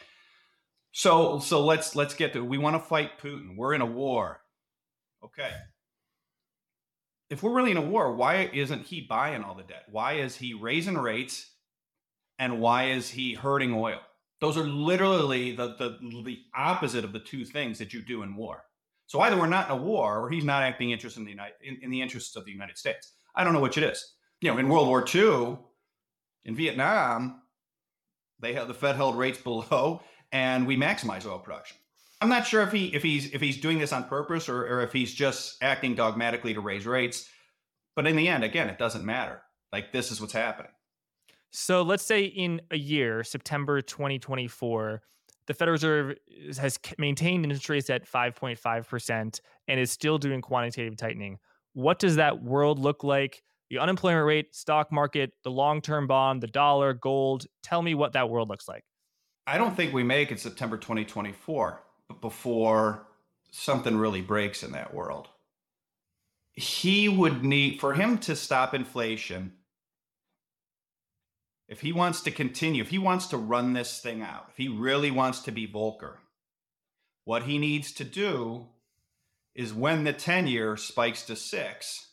[0.91, 2.45] so so let's let's get to.
[2.45, 3.57] We want to fight Putin.
[3.57, 4.41] We're in a war.
[5.25, 5.53] Okay
[7.31, 9.85] if we're really in a war, why isn't he buying all the debt?
[9.91, 11.51] Why is he raising rates?
[12.39, 14.01] And why is he hurting oil?
[14.41, 18.37] Those are literally the, the, the opposite of the two things that you do in
[18.37, 18.63] war.
[19.07, 21.55] So either we're not in a war or he's not acting interest in the United
[21.63, 23.13] in, in the interests of the United States.
[23.35, 24.15] I don't know which it is.
[24.41, 25.59] You know, in World War II,
[26.45, 27.43] in Vietnam,
[28.41, 31.77] they had the Fed held rates below and we maximized oil production.
[32.21, 34.81] I'm not sure if he if he's if he's doing this on purpose or, or
[34.83, 37.29] if he's just acting dogmatically to raise rates.
[37.95, 39.43] But in the end, again, it doesn't matter.
[39.73, 40.73] Like this is what's happening.
[41.51, 45.03] So let's say in a year, September 2024,
[45.47, 46.17] the Federal Reserve
[46.59, 51.39] has maintained interest rates at 5.5% and is still doing quantitative tightening.
[51.73, 53.43] What does that world look like?
[53.71, 57.47] The unemployment rate, stock market, the long term bond, the dollar, gold.
[57.63, 58.85] Tell me what that world looks like.
[59.47, 61.83] I don't think we make it September 2024
[62.21, 63.07] before
[63.51, 65.29] something really breaks in that world.
[66.53, 69.53] He would need, for him to stop inflation,
[71.69, 74.69] if he wants to continue, if he wants to run this thing out, if he
[74.69, 76.17] really wants to be Volcker,
[77.25, 78.67] what he needs to do
[79.55, 82.09] is when the 10 year spikes to six,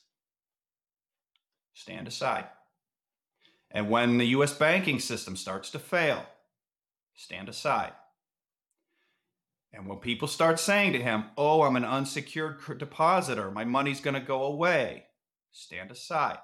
[1.74, 2.46] stand aside.
[3.70, 6.26] And when the US banking system starts to fail,
[7.16, 7.94] stand aside.
[9.74, 14.14] And when people start saying to him, Oh, I'm an unsecured depositor, my money's going
[14.14, 15.06] to go away,
[15.52, 16.38] stand aside.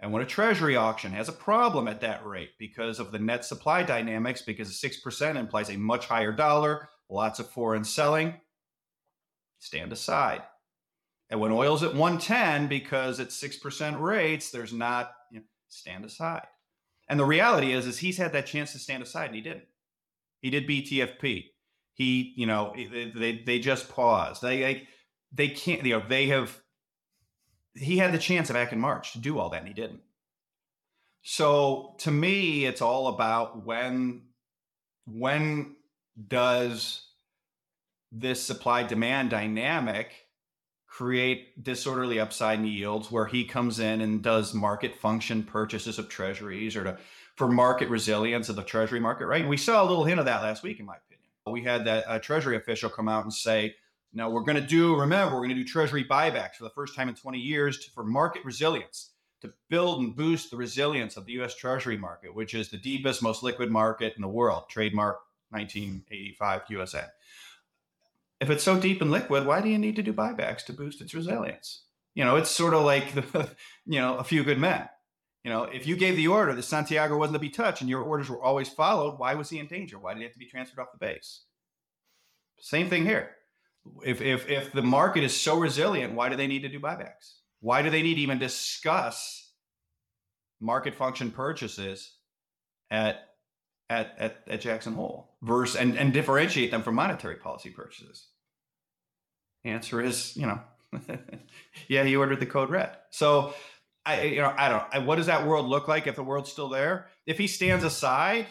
[0.00, 3.44] And when a treasury auction has a problem at that rate because of the net
[3.44, 8.34] supply dynamics, because 6% implies a much higher dollar, lots of foreign selling,
[9.58, 10.42] stand aside.
[11.30, 16.46] And when oil's at 110 because it's 6% rates, there's not, you know, stand aside.
[17.08, 19.64] And the reality is, is he's had that chance to stand aside and he didn't.
[20.40, 21.46] He did BTFP
[21.98, 24.40] He, you know, they they, just paused.
[24.40, 24.88] They, they
[25.32, 25.84] they can't.
[25.84, 26.56] You know, they have.
[27.74, 30.00] He had the chance back in March to do all that, and he didn't.
[31.22, 34.22] So to me, it's all about when
[35.06, 35.74] when
[36.28, 37.04] does
[38.12, 40.12] this supply demand dynamic
[40.86, 46.76] create disorderly upside yields where he comes in and does market function purchases of treasuries
[46.76, 46.98] or to
[47.36, 49.40] for market resilience of the treasury market, right?
[49.40, 50.96] And we saw a little hint of that last week, in my.
[51.50, 53.74] We had that uh, treasury official come out and say,
[54.12, 54.96] "No, we're going to do.
[54.96, 57.90] Remember, we're going to do treasury buybacks for the first time in 20 years to,
[57.90, 59.10] for market resilience."
[59.42, 63.22] To build and boost the resilience of the US Treasury market, which is the deepest,
[63.22, 67.04] most liquid market in the world, trademark 1985 USA
[68.40, 71.00] if it's so deep and liquid, why do you need to do buybacks to boost
[71.00, 71.82] its resilience?
[72.14, 73.48] You know, it's sort of like the,
[73.86, 74.88] you know, a few good men.
[75.44, 78.02] You know, if you gave the order that Santiago wasn't to be touched and your
[78.02, 79.98] orders were always followed, why was he in danger?
[79.98, 81.42] Why did he have to be transferred off the base?
[82.60, 83.30] Same thing here.
[84.04, 87.36] If if if the market is so resilient, why do they need to do buybacks?
[87.60, 89.52] Why do they need to even discuss
[90.60, 92.12] market function purchases
[92.90, 93.28] at
[93.88, 98.26] at, at, at Jackson Hole versus and, and differentiate them from monetary policy purchases?
[99.64, 100.60] Answer is, you know,
[101.88, 102.90] yeah, he ordered the code red.
[103.10, 103.54] So
[104.08, 104.84] I, you know, I don't.
[104.90, 107.08] I, what does that world look like if the world's still there?
[107.26, 108.46] If he stands aside,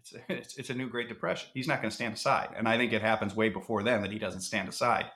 [0.00, 1.48] it's it's, it's a new Great Depression.
[1.54, 4.10] He's not going to stand aside, and I think it happens way before then that
[4.10, 5.06] he doesn't stand aside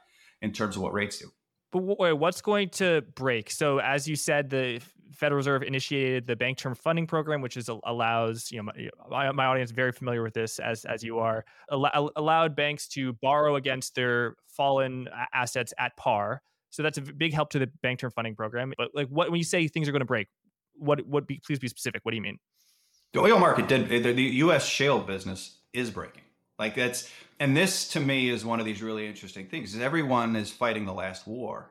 [0.41, 1.27] in terms of what rates do.
[1.73, 3.51] But wait, what's going to break?
[3.51, 4.81] So, as you said, the
[5.17, 8.71] Federal Reserve initiated the Bank Term Funding Program, which is allows you know
[9.11, 13.15] my, my audience very familiar with this as as you are al- allowed banks to
[13.15, 16.41] borrow against their fallen assets at par.
[16.73, 18.73] So that's a big help to the Bank Term Funding Program.
[18.77, 20.29] But like, what when you say things are going to break,
[20.75, 22.01] what what be, please be specific.
[22.05, 22.39] What do you mean?
[23.13, 24.67] The oil market did the, the U.S.
[24.67, 26.23] shale business is breaking.
[26.59, 29.75] Like that's and this to me is one of these really interesting things.
[29.75, 31.71] Is everyone is fighting the last war,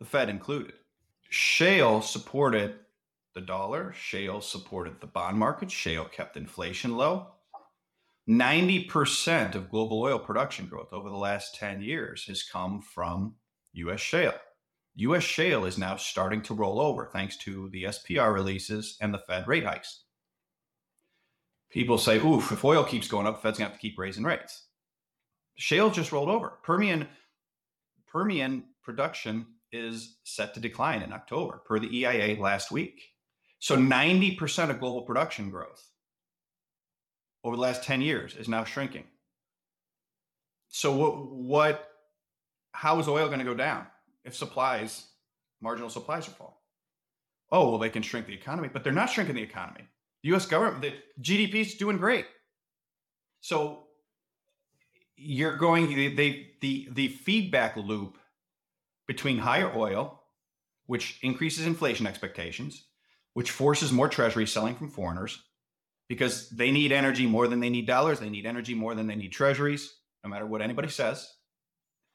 [0.00, 0.74] the Fed included
[1.28, 2.74] Shale supported
[3.34, 7.28] the dollar, shale supported the bond market, shale kept inflation low.
[8.28, 13.36] 90% of global oil production growth over the last 10 years has come from
[13.72, 14.34] US shale.
[14.96, 19.18] US shale is now starting to roll over thanks to the SPR releases and the
[19.18, 20.04] Fed rate hikes.
[21.70, 24.66] People say, oof, if oil keeps going up, Fed's gonna have to keep raising rates.
[25.56, 26.58] Shale just rolled over.
[26.62, 27.08] Permian,
[28.06, 33.00] Permian production is set to decline in October, per the EIA last week.
[33.58, 35.88] So 90% of global production growth
[37.44, 39.04] over the last 10 years is now shrinking.
[40.68, 41.91] So what what
[42.72, 43.86] how is oil going to go down
[44.24, 45.06] if supplies
[45.60, 46.54] marginal supplies are falling?
[47.50, 49.84] Oh, well they can shrink the economy, but they're not shrinking the economy.
[50.22, 52.26] The US government the GDP is doing great.
[53.40, 53.84] So
[55.16, 58.18] you're going they the the feedback loop
[59.06, 60.22] between higher oil,
[60.86, 62.84] which increases inflation expectations,
[63.34, 65.42] which forces more treasury selling from foreigners
[66.08, 68.20] because they need energy more than they need dollars.
[68.20, 71.32] They need energy more than they need treasuries, no matter what anybody says.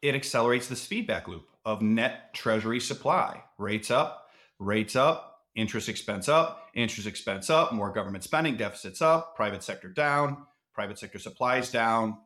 [0.02, 3.44] It accelerates this feedback loop of net treasury supply.
[3.58, 4.28] Rates up,
[4.60, 9.90] rates up, interest expense up, interest expense up, more government spending, deficits up, private sector
[9.90, 12.18] down, private sector supplies down.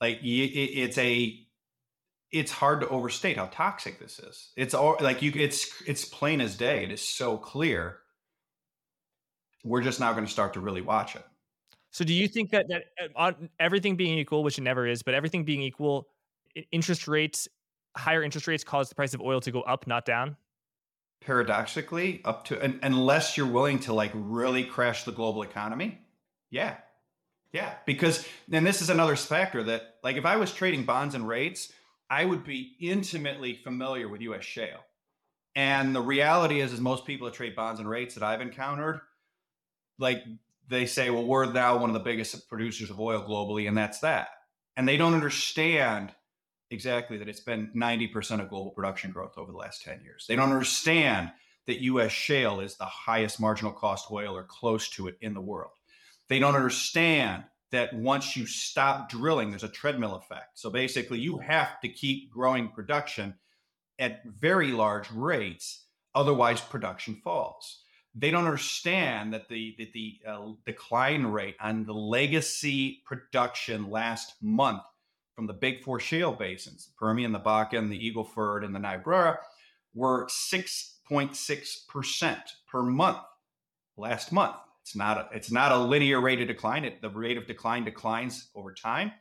[0.00, 1.38] Like it's a
[2.30, 4.52] it's hard to overstate how toxic this is.
[4.56, 6.84] It's all like you it's it's plain as day.
[6.84, 7.98] It is so clear.
[9.64, 11.24] We're just now going to start to really watch it.
[11.90, 12.84] So do you think that that
[13.16, 16.08] uh, everything being equal, which it never is, but everything being equal,
[16.70, 17.48] interest rates,
[17.96, 20.36] higher interest rates cause the price of oil to go up, not down?
[21.20, 25.98] Paradoxically, up to and, unless you're willing to like really crash the global economy.
[26.50, 26.76] Yeah.
[27.52, 31.26] Yeah, because and this is another factor that like if I was trading bonds and
[31.26, 31.72] rates,
[32.10, 34.80] I would be intimately familiar with US shale.
[35.54, 39.00] And the reality is, is most people that trade bonds and rates that I've encountered,
[39.98, 40.22] like
[40.68, 44.00] they say, well, we're now one of the biggest producers of oil globally, and that's
[44.00, 44.28] that.
[44.76, 46.12] And they don't understand
[46.70, 50.26] exactly that it's been 90% of global production growth over the last 10 years.
[50.28, 51.32] They don't understand
[51.66, 55.40] that US shale is the highest marginal cost oil or close to it in the
[55.40, 55.72] world.
[56.28, 60.58] They don't understand that once you stop drilling, there's a treadmill effect.
[60.58, 63.34] So basically, you have to keep growing production
[63.98, 67.82] at very large rates, otherwise, production falls.
[68.20, 74.34] They don't understand that the the, the uh, decline rate on the legacy production last
[74.42, 74.82] month
[75.36, 79.38] from the big four shale basins, Permian, the Bakken, the Eagle Ford, and the Niobrara,
[79.94, 83.18] were 6.6% per month
[83.96, 84.56] last month.
[84.82, 86.84] It's not a, it's not a linear rate of decline.
[86.84, 89.12] It, the rate of decline declines over time.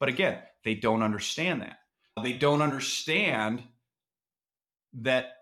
[0.00, 1.78] But again, they don't understand that.
[2.22, 3.62] They don't understand
[4.94, 5.36] that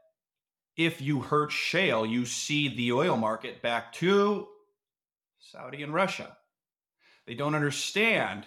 [0.77, 4.49] if you hurt shale, you see the oil market back to
[5.39, 6.37] Saudi and Russia.
[7.27, 8.47] They don't understand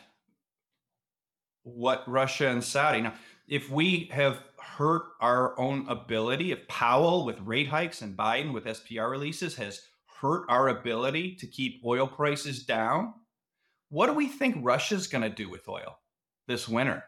[1.64, 3.02] what Russia and Saudi.
[3.02, 3.14] Now,
[3.48, 8.66] if we have hurt our own ability, if Powell with rate hikes and Biden with
[8.66, 9.82] SPR releases has
[10.22, 13.14] hurt our ability to keep oil prices down,
[13.90, 16.00] what do we think Russia's going to do with oil
[16.48, 17.04] this winter?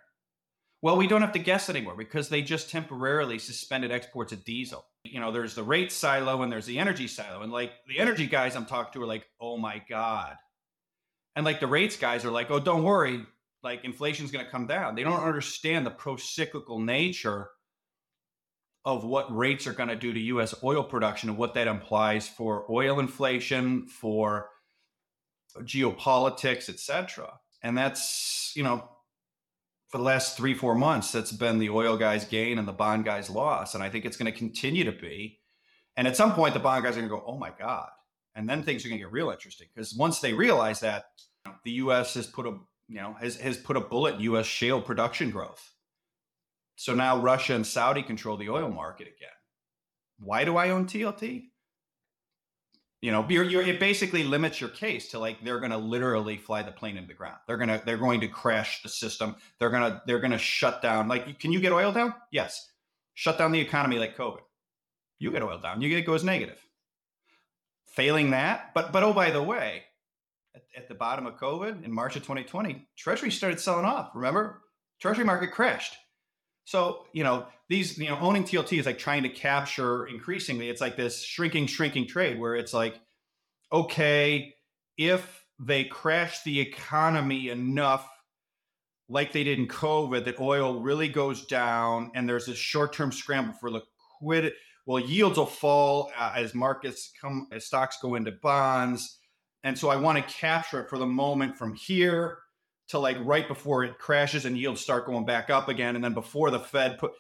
[0.86, 4.86] Well, we don't have to guess anymore because they just temporarily suspended exports of diesel.
[5.04, 7.42] You know, there's the rate silo and there's the energy silo.
[7.42, 10.36] And like the energy guys I'm talking to are like, oh my God.
[11.36, 13.26] And like the rates guys are like, oh, don't worry,
[13.64, 14.94] like inflation's going to come down.
[14.94, 17.50] They don't understand the pro cyclical nature
[18.86, 22.28] of what rates are going to do to US oil production and what that implies
[22.28, 24.50] for oil inflation, for
[25.62, 27.40] geopolitics, etc.
[27.64, 28.88] And that's, you know,
[29.96, 33.06] for the last three, four months, that's been the oil guys' gain and the bond
[33.06, 33.76] guys' loss.
[33.76, 35.40] And I think it's going to continue to be.
[35.96, 37.88] And at some point, the bond guys are going to go, oh my God.
[38.36, 41.06] And then things are going to get real interesting because once they realize that
[41.64, 42.14] the U.S.
[42.16, 42.58] has put a
[42.90, 44.46] you know has has put a bullet in U.S.
[44.46, 45.72] shale production growth.
[46.76, 49.30] So now Russia and Saudi control the oil market again.
[50.20, 51.46] Why do I own TLT?
[53.06, 56.38] You know you're, you're, it basically limits your case to like they're going to literally
[56.38, 57.38] fly the plane into the ground.
[57.46, 59.36] They're going to they're going to crash the system.
[59.60, 62.16] They're going to they're going to shut down like can you get oil down?
[62.32, 62.68] Yes.
[63.14, 64.40] Shut down the economy like covid.
[65.20, 65.82] You get oil down.
[65.82, 66.58] You get it goes negative.
[67.86, 69.84] Failing that but but oh by the way
[70.56, 74.64] at, at the bottom of covid in march of 2020 treasury started selling off remember?
[75.00, 75.96] Treasury market crashed.
[76.64, 80.82] So, you know, these, you know, owning TLT is like trying to capture increasingly, it's
[80.82, 83.00] like this shrinking, shrinking trade where it's like,
[83.72, 84.54] okay,
[84.98, 88.08] if they crash the economy enough,
[89.10, 93.12] like they did in COVID, that oil really goes down and there's this short term
[93.12, 94.56] scramble for liquidity.
[94.86, 99.18] Well, yields will fall uh, as markets come, as stocks go into bonds.
[99.64, 102.38] And so I want to capture it for the moment from here
[102.90, 106.14] to like right before it crashes and yields start going back up again, and then
[106.14, 107.14] before the Fed put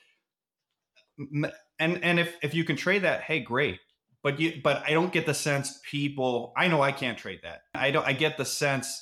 [1.17, 3.79] and and if if you can trade that, hey, great.
[4.23, 6.53] But you but I don't get the sense people.
[6.57, 7.61] I know I can't trade that.
[7.73, 8.05] I don't.
[8.05, 9.01] I get the sense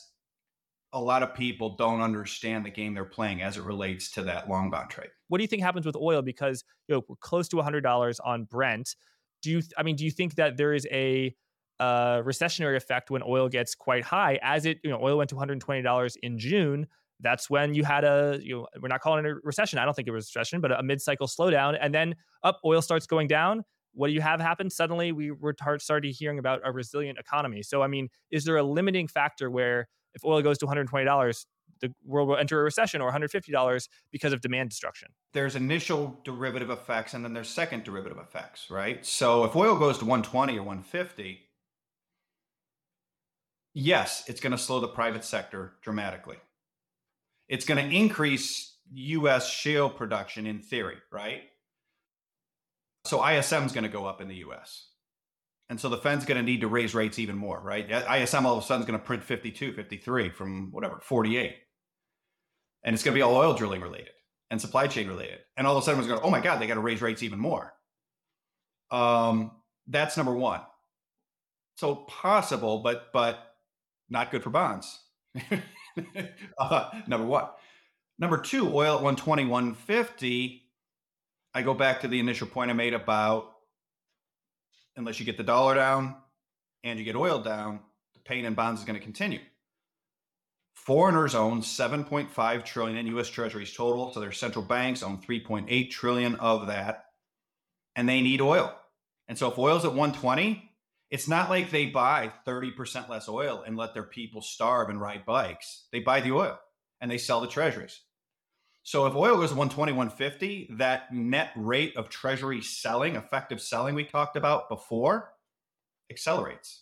[0.91, 4.47] a lot of people don't understand the game they're playing as it relates to that
[4.47, 5.09] long bond trade.
[5.27, 6.21] What do you think happens with oil?
[6.21, 8.95] Because you know we're close to hundred dollars on Brent.
[9.41, 9.61] Do you?
[9.77, 11.35] I mean, do you think that there is a
[11.79, 14.39] uh, recessionary effect when oil gets quite high.
[14.41, 16.87] As it, you know, oil went to $120 in June.
[17.19, 19.79] That's when you had a, you know, we're not calling it a recession.
[19.79, 21.77] I don't think it was a recession, but a mid-cycle slowdown.
[21.79, 23.63] And then up, oil starts going down.
[23.93, 24.69] What do you have happen?
[24.69, 27.61] Suddenly, we were started hearing about a resilient economy.
[27.63, 31.45] So, I mean, is there a limiting factor where if oil goes to $120,
[31.81, 35.09] the world will enter a recession or $150 because of demand destruction.
[35.33, 39.05] There's initial derivative effects and then there's second derivative effects, right?
[39.05, 41.41] So if oil goes to 120 or 150,
[43.73, 46.37] yes, it's going to slow the private sector dramatically.
[47.53, 51.43] It's going to increase US shale production in theory, right?
[53.05, 54.87] So ISM is going to go up in the US.
[55.69, 57.87] And so the Fed's going to need to raise rates even more, right?
[57.87, 61.55] ISM all of a sudden is going to print 52, 53 from whatever, 48.
[62.83, 64.13] And it's going to be all oil drilling related
[64.49, 65.37] and supply chain related.
[65.55, 67.21] And all of a sudden it's going oh my God, they got to raise rates
[67.21, 67.71] even more.
[68.89, 69.51] Um,
[69.85, 70.61] that's number one.
[71.75, 73.37] So possible, but but
[74.09, 74.99] not good for bonds.
[76.57, 77.45] uh, number one.
[78.19, 80.63] Number two, oil at 120, 150.
[81.55, 83.53] I go back to the initial point I made about
[84.95, 86.15] unless you get the dollar down
[86.83, 87.79] and you get oil down,
[88.13, 89.39] the pain in bonds is going to continue.
[90.75, 94.11] Foreigners own 7.5 trillion in US treasuries total.
[94.13, 97.05] So their central banks own 3.8 trillion of that.
[97.95, 98.75] And they need oil.
[99.27, 100.71] And so if oil's at 120,
[101.13, 105.27] it's not like they buy 30% less oil and let their people starve and ride
[105.27, 105.83] bikes.
[105.91, 106.57] They buy the oil
[106.99, 108.01] and they sell the treasuries.
[108.81, 113.93] So if oil goes to 120, 150, that net rate of treasury selling, effective selling
[113.93, 115.35] we talked about before,
[116.09, 116.81] accelerates.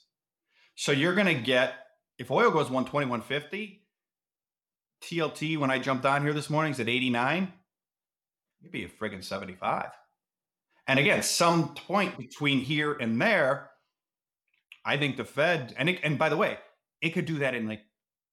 [0.76, 1.74] So you're going to get,
[2.18, 3.84] if oil goes 120, 150,
[5.04, 7.52] TLT, when I jumped on here this morning, is at 89.
[8.62, 9.90] It'd be a friggin' 75.
[10.88, 13.71] And again, some point between here and there,
[14.84, 16.58] I think the Fed, and it, and by the way,
[17.02, 17.82] it could do that in like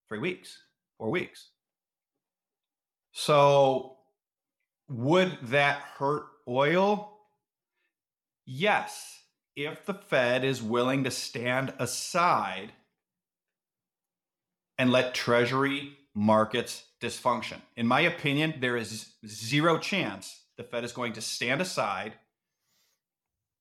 [0.09, 0.59] three weeks,
[0.99, 1.49] four weeks.
[3.13, 3.97] So
[4.89, 7.19] would that hurt oil?
[8.47, 9.23] Yes,
[9.57, 12.73] if the Fed is willing to stand aside
[14.79, 17.61] and let Treasury markets dysfunction.
[17.77, 22.15] In my opinion, there is zero chance the Fed is going to stand aside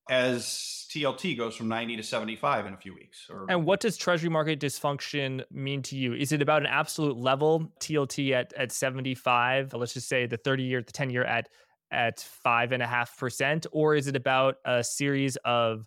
[0.08, 3.26] as TLT goes from 90 to 75 in a few weeks.
[3.28, 3.46] Or...
[3.48, 6.14] and what does Treasury market dysfunction mean to you?
[6.14, 9.74] Is it about an absolute level, TLT at, at 75?
[9.74, 11.48] Let's just say the 30 year, the 10 year at
[11.90, 15.86] at five and a half percent, or is it about a series of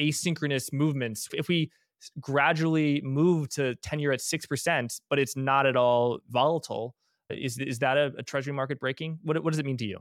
[0.00, 1.28] asynchronous movements?
[1.34, 1.70] If we
[2.20, 6.94] gradually move to 10 year at 6%, but it's not at all volatile.
[7.30, 9.18] Is, is that a, a treasury market breaking?
[9.22, 9.98] What, what does it mean to you?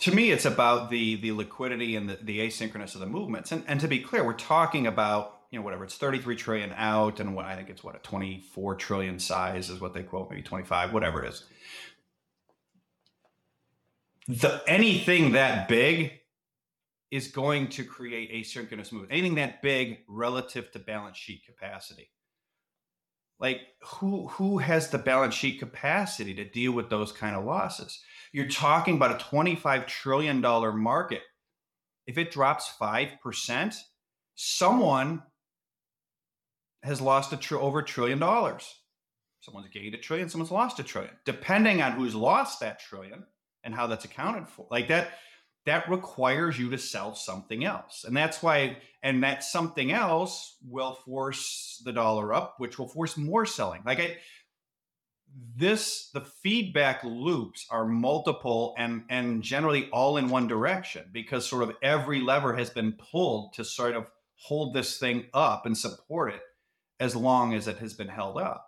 [0.00, 3.52] To me, it's about the the liquidity and the, the asynchronous of the movements.
[3.52, 7.20] And, and to be clear, we're talking about, you know, whatever, it's 33 trillion out
[7.20, 10.42] and what I think it's what a 24 trillion size is what they quote, maybe
[10.42, 11.44] 25, whatever it is.
[14.28, 16.20] The anything that big
[17.10, 19.12] is going to create asynchronous movement.
[19.12, 22.10] Anything that big relative to balance sheet capacity.
[23.40, 28.00] Like who who has the balance sheet capacity to deal with those kind of losses?
[28.32, 31.22] You're talking about a 25 trillion dollar market.
[32.06, 33.76] If it drops 5%,
[34.34, 35.22] someone
[36.82, 38.74] has lost a tr- over a trillion dollars.
[39.40, 41.14] Someone's gained a trillion, someone's lost a trillion.
[41.24, 43.24] Depending on who's lost that trillion
[43.64, 44.66] and how that's accounted for.
[44.70, 45.10] Like that
[45.66, 48.04] that requires you to sell something else.
[48.04, 53.16] And that's why, and that something else will force the dollar up, which will force
[53.16, 53.82] more selling.
[53.84, 54.16] Like I,
[55.56, 61.62] this, the feedback loops are multiple and and generally all in one direction because sort
[61.62, 66.32] of every lever has been pulled to sort of hold this thing up and support
[66.32, 66.40] it
[66.98, 68.66] as long as it has been held up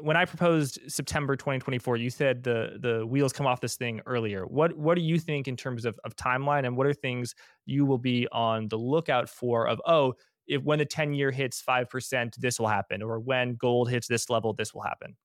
[0.00, 4.46] when I proposed September 2024, you said the the wheels come off this thing earlier.
[4.46, 7.34] What what do you think in terms of, of timeline and what are things
[7.66, 10.14] you will be on the lookout for of oh
[10.46, 14.28] if when the 10 year hits 5% this will happen or when gold hits this
[14.28, 15.16] level this will happen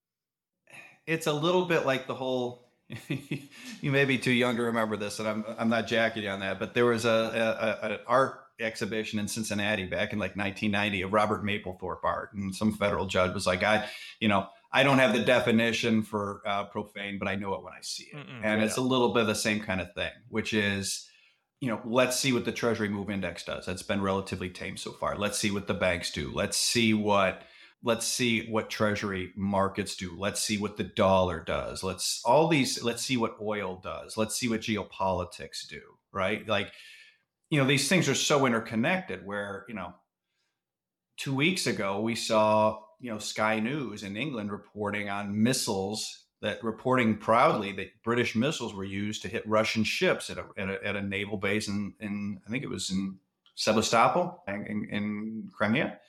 [1.07, 2.69] it's a little bit like the whole
[3.09, 6.41] you may be too young to remember this and i'm, I'm not jacking you on
[6.41, 11.01] that but there was a, a, a art exhibition in cincinnati back in like 1990
[11.01, 13.87] of robert mapplethorpe art and some federal judge was like i
[14.19, 17.73] you know I don't have the definition for uh, profane, but I know it when
[17.73, 18.17] I see it.
[18.17, 18.65] Mm-mm, and yeah.
[18.65, 21.07] it's a little bit of the same kind of thing, which is,
[21.61, 23.65] you know, let's see what the Treasury Move Index does.
[23.65, 25.15] That's been relatively tame so far.
[25.15, 26.31] Let's see what the banks do.
[26.33, 27.43] Let's see what
[27.83, 30.15] let's see what Treasury markets do.
[30.17, 31.83] Let's see what the dollar does.
[31.83, 32.83] Let's all these.
[32.83, 34.17] Let's see what oil does.
[34.17, 35.81] Let's see what geopolitics do.
[36.11, 36.71] Right, like
[37.49, 39.25] you know, these things are so interconnected.
[39.25, 39.93] Where you know,
[41.17, 46.63] two weeks ago we saw you know Sky News in England reporting on missiles that
[46.63, 50.85] reporting proudly that British missiles were used to hit Russian ships at a, at a,
[50.85, 53.17] at a naval base in, in I think it was in
[53.55, 55.99] Sevastopol in, in Crimea.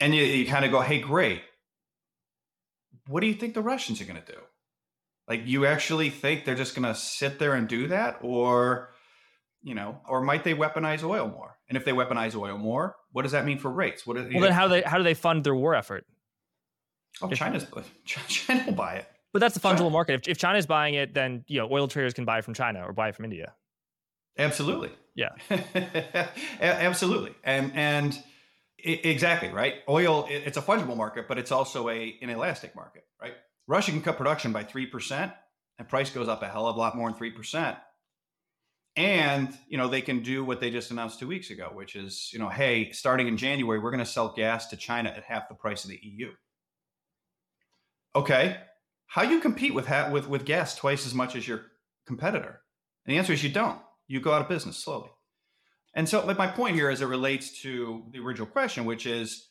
[0.00, 1.42] And you, you kind of go, hey, great.
[3.06, 4.38] What do you think the Russians are going to do?
[5.26, 8.18] Like, you actually think they're just going to sit there and do that?
[8.22, 8.90] Or,
[9.62, 11.56] you know, or might they weaponize oil more?
[11.68, 14.06] And if they weaponize oil more, what does that mean for rates?
[14.06, 14.16] What?
[14.16, 16.06] well, then how do they how do they fund their war effort?
[17.20, 17.66] Oh, if, China's
[18.04, 19.06] China will buy it.
[19.32, 19.90] But that's the fungible China.
[19.90, 20.14] market.
[20.14, 22.92] If, if China's buying it, then you know oil traders can buy from China or
[22.92, 23.54] buy from India.
[24.38, 24.90] Absolutely.
[25.14, 25.30] Yeah.
[26.60, 27.34] Absolutely.
[27.44, 28.22] And and
[28.78, 29.76] exactly right.
[29.88, 33.34] Oil it's a fungible market, but it's also a an elastic market, right?
[33.66, 35.32] Russia can cut production by three percent,
[35.78, 37.76] and price goes up a hell of a lot more than three percent.
[38.96, 42.30] And you know they can do what they just announced two weeks ago which is
[42.32, 45.48] you know hey starting in january we're going to sell gas to china at half
[45.48, 46.32] the price of the eu
[48.16, 48.56] okay
[49.08, 51.62] how you compete with with with gas twice as much as your
[52.06, 52.60] competitor?
[53.04, 53.80] And the answer is you don't.
[54.06, 55.10] You go out of business slowly
[55.98, 59.48] and so like my point here as it relates to the original question which is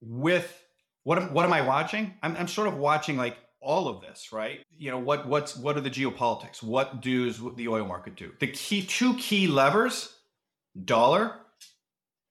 [0.00, 0.64] with
[1.04, 4.60] what what am i watching i'm, I'm sort of watching like all of this, right?
[4.76, 6.62] You know, what what's what are the geopolitics?
[6.62, 8.32] What does the oil market do?
[8.40, 10.14] The key two key levers,
[10.84, 11.34] dollar,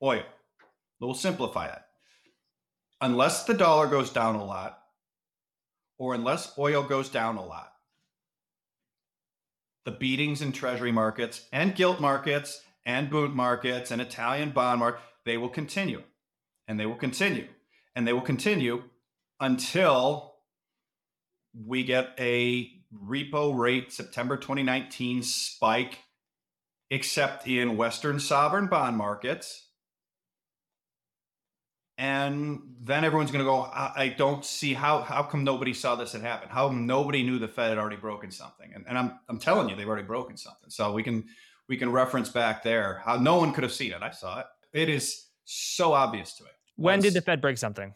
[0.02, 0.24] oil.
[1.00, 1.86] We'll simplify that.
[3.02, 4.80] Unless the dollar goes down a lot,
[5.98, 7.72] or unless oil goes down a lot,
[9.86, 15.02] the beatings in treasury markets and gilt markets and bund markets and Italian bond market,
[15.26, 16.02] they will continue.
[16.68, 17.48] And they will continue.
[17.96, 18.84] And they will continue
[19.40, 20.36] until
[21.54, 26.00] we get a repo rate September 2019 spike,
[26.90, 29.69] except in Western sovereign bond markets.
[32.00, 36.14] And then everyone's going to go, I, don't see how, how come nobody saw this
[36.14, 36.50] had happened?
[36.50, 38.72] How nobody knew the Fed had already broken something?
[38.74, 40.70] And, and I'm, I'm telling you, they've already broken something.
[40.70, 41.26] So we can,
[41.68, 44.02] we can reference back there how no one could have seen it.
[44.02, 44.46] I saw it.
[44.72, 46.50] It is so obvious to me.
[46.78, 47.94] When did the Fed break something?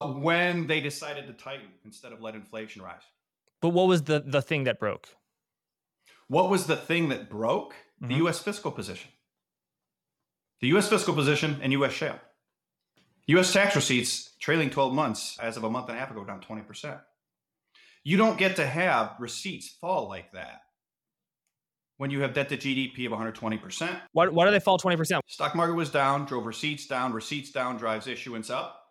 [0.00, 3.02] When they decided to tighten instead of let inflation rise.
[3.60, 5.08] But what was the the thing that broke?
[6.28, 7.74] What was the thing that broke?
[8.02, 8.08] Mm-hmm.
[8.08, 9.10] The US fiscal position.
[10.60, 12.18] The US fiscal position and US shale.
[13.28, 16.40] US tax receipts trailing 12 months as of a month and a half ago down
[16.40, 17.00] 20%.
[18.04, 20.60] You don't get to have receipts fall like that
[21.96, 24.00] when you have debt to GDP of 120%.
[24.12, 25.20] Why, why do they fall 20%?
[25.26, 28.82] Stock market was down, drove receipts down, receipts down drives issuance up.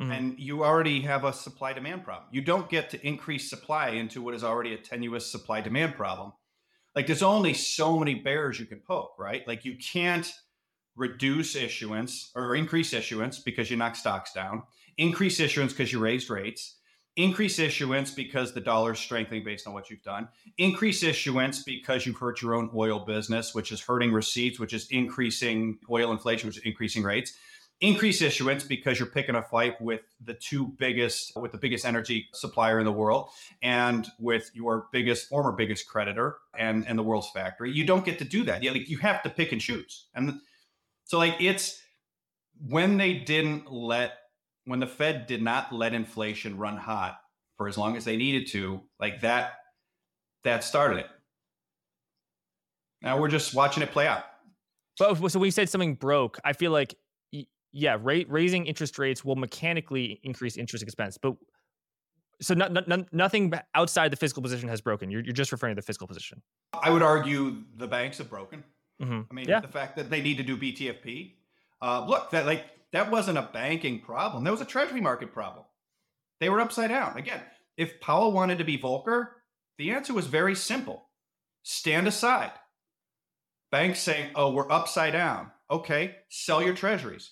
[0.00, 0.10] Mm-hmm.
[0.12, 2.28] And you already have a supply demand problem.
[2.30, 6.32] You don't get to increase supply into what is already a tenuous supply demand problem.
[6.94, 9.46] Like there's only so many bears you can poke, right?
[9.46, 10.30] Like you can't
[10.96, 14.62] reduce issuance or increase issuance because you knock stocks down,
[14.98, 16.76] increase issuance because you raised rates,
[17.16, 20.28] increase issuance because the dollar is strengthening based on what you've done,
[20.58, 24.86] increase issuance because you've hurt your own oil business, which is hurting receipts, which is
[24.90, 27.34] increasing oil inflation, which is increasing rates.
[27.80, 32.28] Increase issuance because you're picking a fight with the two biggest, with the biggest energy
[32.32, 33.28] supplier in the world,
[33.60, 37.72] and with your biggest, former biggest creditor, and and the world's factory.
[37.72, 38.62] You don't get to do that.
[38.62, 40.40] You, like, you have to pick and choose, and
[41.04, 41.80] so like it's
[42.66, 44.14] when they didn't let
[44.64, 47.18] when the Fed did not let inflation run hot
[47.56, 49.54] for as long as they needed to, like that,
[50.44, 51.06] that started it.
[53.02, 54.24] Now we're just watching it play out.
[54.98, 56.94] But so when you said something broke, I feel like
[57.72, 61.34] yeah, rate, raising interest rates will mechanically increase interest expense, but
[62.40, 65.10] so no, no, nothing outside the fiscal position has broken.
[65.10, 66.42] You're, you're just referring to the fiscal position.
[66.82, 68.64] I would argue the banks have broken.
[69.00, 69.20] Mm-hmm.
[69.30, 69.60] I mean, yeah.
[69.60, 71.34] the fact that they need to do BTFP.
[71.80, 74.44] Uh, look, that like that wasn't a banking problem.
[74.44, 75.64] That was a treasury market problem.
[76.40, 77.16] They were upside down.
[77.16, 77.40] Again,
[77.76, 79.28] if Powell wanted to be Volcker,
[79.78, 81.08] the answer was very simple
[81.62, 82.52] stand aside.
[83.70, 85.50] Banks saying, oh, we're upside down.
[85.70, 87.30] Okay, sell your treasuries.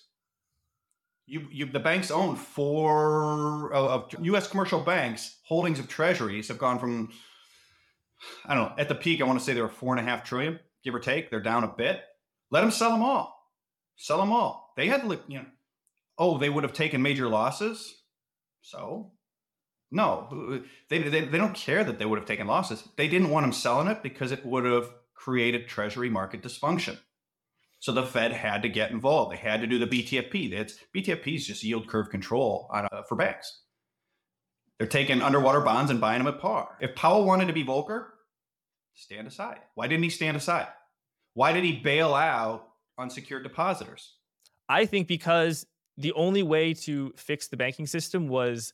[1.27, 4.47] You, you, the banks own four of U.S.
[4.47, 7.11] commercial banks holdings of treasuries have gone from,
[8.45, 10.09] I don't know, at the peak, I want to say they were four and a
[10.09, 11.29] half trillion, give or take.
[11.29, 12.01] They're down a bit.
[12.49, 13.37] Let them sell them all.
[13.95, 14.73] Sell them all.
[14.75, 15.45] They had, you know,
[16.17, 18.03] oh, they would have taken major losses.
[18.61, 19.11] So,
[19.91, 22.83] no, they, they, they don't care that they would have taken losses.
[22.95, 26.97] They didn't want them selling it because it would have created treasury market dysfunction.
[27.79, 29.33] So the Fed had to get involved.
[29.33, 30.55] They had to do the BTFP.
[30.55, 33.61] That's BTFP is just yield curve control on, uh, for banks.
[34.77, 36.77] They're taking underwater bonds and buying them at par.
[36.79, 38.05] If Powell wanted to be Volcker,
[38.93, 39.59] stand aside.
[39.75, 40.67] Why didn't he stand aside?
[41.33, 42.67] Why did he bail out
[42.97, 44.15] unsecured depositors?
[44.69, 45.65] I think because
[45.97, 48.73] the only way to fix the banking system was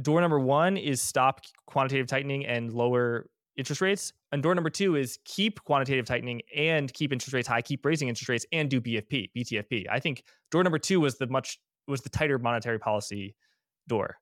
[0.00, 4.12] door number one is stop quantitative tightening and lower interest rates.
[4.32, 8.08] And door number two is keep quantitative tightening and keep interest rates high, keep raising
[8.08, 9.86] interest rates and do BFP, BTFP.
[9.90, 11.58] I think door number two was the much
[11.88, 13.34] was the tighter monetary policy
[13.88, 14.16] door.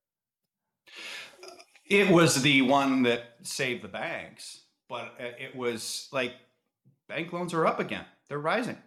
[1.84, 6.34] It was the one that saved the banks, but uh, it was like
[7.08, 8.04] bank loans are up again.
[8.28, 8.78] They're rising.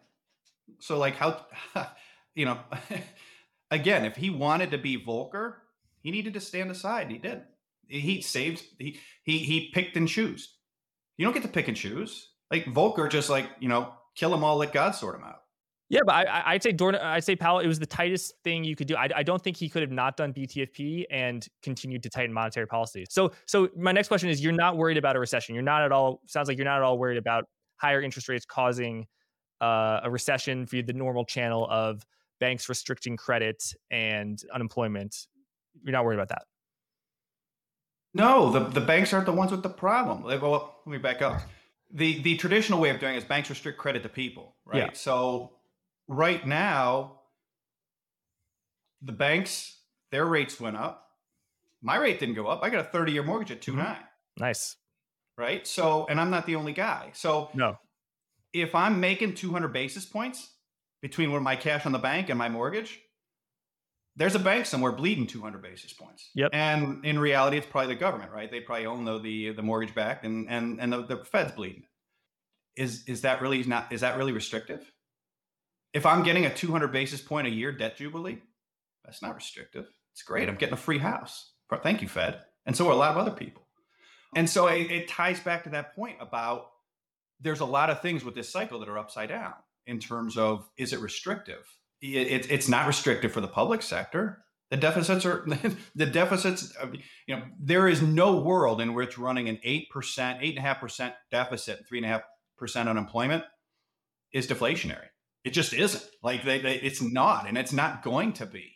[0.80, 1.46] So like how
[2.36, 2.60] you know
[3.72, 5.56] again, if he wanted to be Volcker,
[6.02, 7.10] he needed to stand aside.
[7.10, 7.42] He did.
[7.88, 10.56] He saved he he he picked and chose.
[11.18, 12.30] You don't get to pick and choose.
[12.50, 15.41] Like Volcker just like, you know, kill them all, let God sort them out.
[15.92, 17.60] Yeah, but I, would say Dorn, I'd say Powell.
[17.60, 18.96] It was the tightest thing you could do.
[18.96, 22.66] I, I, don't think he could have not done BTFP and continued to tighten monetary
[22.66, 23.06] policy.
[23.10, 25.54] So, so my next question is: You're not worried about a recession.
[25.54, 26.22] You're not at all.
[26.28, 27.44] Sounds like you're not at all worried about
[27.76, 29.06] higher interest rates causing
[29.60, 32.06] uh, a recession via the normal channel of
[32.40, 33.62] banks restricting credit
[33.92, 35.28] and unemployment.
[35.84, 36.44] You're not worried about that.
[38.14, 40.24] No, the, the banks aren't the ones with the problem.
[40.24, 41.42] Well, let me back up.
[41.94, 44.78] The the traditional way of doing it is banks restrict credit to people, right?
[44.78, 44.90] Yeah.
[44.94, 45.52] So
[46.12, 47.22] right now,
[49.02, 49.78] the banks,
[50.12, 51.08] their rates went up.
[51.82, 52.62] My rate didn't go up.
[52.62, 53.82] I got a 30 year mortgage at 2 mm-hmm.
[53.82, 53.98] 9.
[54.38, 54.76] Nice.
[55.38, 55.66] Right.
[55.66, 57.12] So, and I'm not the only guy.
[57.14, 57.78] So, no.
[58.54, 60.52] If I'm making 200 basis points
[61.02, 63.00] between my cash on the bank and my mortgage,
[64.18, 66.30] there's a bank somewhere bleeding 200 basis points.
[66.36, 66.50] Yep.
[66.52, 68.52] And in reality, it's probably the government, right?
[68.52, 71.84] They probably own the the, the mortgage back, and and and the, the Fed's bleeding.
[72.76, 73.94] Is is that really not?
[73.94, 74.92] Is that really restrictive?
[75.94, 78.40] If I'm getting a 200 basis point a year debt jubilee,
[79.04, 79.88] that's not restrictive.
[80.14, 80.50] It's great.
[80.50, 81.52] I'm getting a free house.
[81.84, 82.42] Thank you, Fed.
[82.66, 83.64] And so are a lot of other people.
[84.36, 86.68] And so it, it ties back to that point about
[87.40, 89.54] there's a lot of things with this cycle that are upside down
[89.88, 91.66] in terms of is it restrictive?
[92.02, 94.44] it, it's not restrictive for the public sector.
[94.70, 95.46] The deficits are
[95.96, 96.74] the deficits.
[97.28, 100.68] You know, there is no world in which running an eight percent, eight and a
[100.68, 102.22] half percent deficit, three and a half
[102.58, 103.44] percent unemployment
[104.34, 105.08] is deflationary.
[105.44, 106.06] It just isn't.
[106.22, 108.72] Like they, they, it's not, and it's not going to be.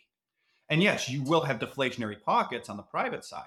[0.68, 3.46] And yes, you will have deflationary pockets on the private side.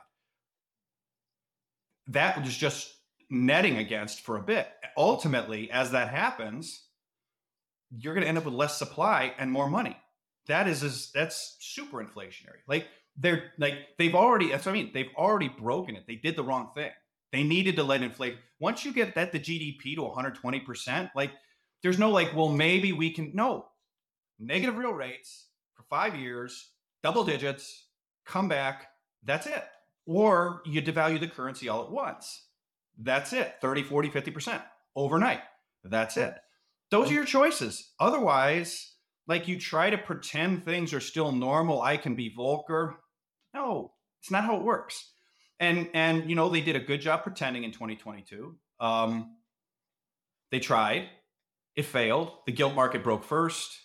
[2.07, 2.93] That is just
[3.30, 4.67] netting against for a bit.
[4.97, 6.86] Ultimately, as that happens,
[7.91, 9.97] you're going to end up with less supply and more money.
[10.47, 12.61] That is, is that's super inflationary.
[12.67, 14.49] Like they're like they've already.
[14.49, 14.91] That's what I mean.
[14.93, 16.05] They've already broken it.
[16.07, 16.91] They did the wrong thing.
[17.32, 18.39] They needed to let inflation.
[18.59, 21.32] Once you get that the GDP to 120 percent, like
[21.84, 23.32] there's no like, well, maybe we can.
[23.34, 23.67] No,
[24.39, 26.71] negative real rates for five years,
[27.03, 27.88] double digits,
[28.25, 28.88] come back.
[29.23, 29.63] That's it.
[30.05, 32.45] Or you devalue the currency all at once.
[32.97, 33.55] That's it.
[33.61, 34.61] 30, 40, 50%
[34.95, 35.41] overnight.
[35.84, 36.36] That's it.
[36.91, 37.91] Those are your choices.
[37.99, 38.93] Otherwise,
[39.27, 41.82] like you try to pretend things are still normal.
[41.82, 42.95] I can be Volcker.
[43.53, 45.11] No, it's not how it works.
[45.59, 48.55] And and you know they did a good job pretending in 2022.
[48.80, 49.36] Um,
[50.51, 51.09] they tried.
[51.80, 52.34] It failed.
[52.45, 53.80] The gilt market broke first.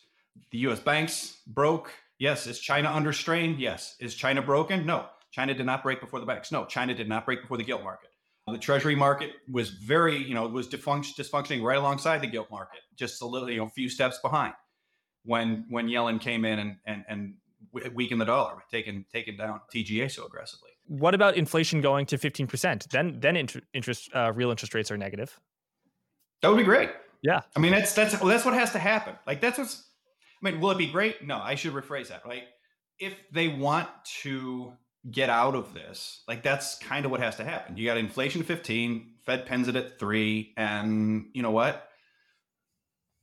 [0.51, 0.81] The U.S.
[0.81, 1.93] banks broke.
[2.19, 2.49] Yes.
[2.49, 3.55] Is China under strain?
[3.57, 3.95] Yes.
[4.01, 4.85] Is China broken?
[4.85, 5.07] No.
[5.31, 6.51] China did not break before the banks.
[6.51, 6.65] No.
[6.65, 8.11] China did not break before the gilt market.
[8.49, 13.23] The treasury market was very, you know, was dysfunctioning right alongside the gilt market, just
[13.23, 14.55] a little, you know, a few steps behind
[15.25, 17.35] when when Yellen came in and and and
[17.95, 20.71] weakened the dollar, taking taking down TGA so aggressively.
[20.89, 22.91] What about inflation going to fifteen percent?
[22.91, 25.39] Then then inter- interest uh, real interest rates are negative.
[26.43, 26.91] That would be great.
[27.25, 29.17] Yeah, I mean that's that's that's what has to happen.
[29.27, 29.83] Like that's what's.
[30.43, 31.27] I mean, will it be great?
[31.27, 32.25] No, I should rephrase that.
[32.25, 32.45] Right?
[33.01, 33.89] If they want
[34.23, 34.75] to
[35.11, 36.23] get out of this.
[36.27, 37.77] Like that's kind of what has to happen.
[37.77, 41.89] You got inflation 15, Fed pens it at three, and you know what?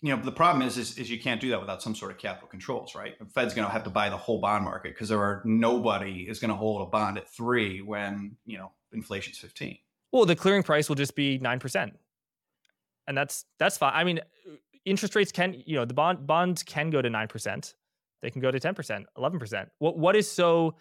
[0.01, 2.17] You know the problem is, is, is you can't do that without some sort of
[2.17, 3.17] capital controls, right?
[3.19, 6.25] The Fed's going to have to buy the whole bond market because there are nobody
[6.27, 9.77] is going to hold a bond at three when you know inflation's 15.
[10.11, 11.97] Well, the clearing price will just be nine percent,
[13.11, 13.91] and that's that's fine.
[13.93, 14.21] I mean,
[14.85, 17.75] interest rates can you know the bond bonds can go to nine percent,
[18.21, 19.67] they can go to ten percent, eleven percent.
[19.79, 20.75] What what is so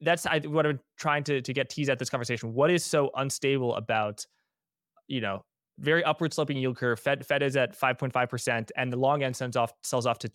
[0.00, 2.52] that's I, what I'm trying to to get tease at this conversation.
[2.52, 4.26] What is so unstable about,
[5.06, 5.44] you know,
[5.78, 6.98] very upward sloping yield curve?
[6.98, 10.30] Fed Fed is at 5.5 percent, and the long end sells off sells off to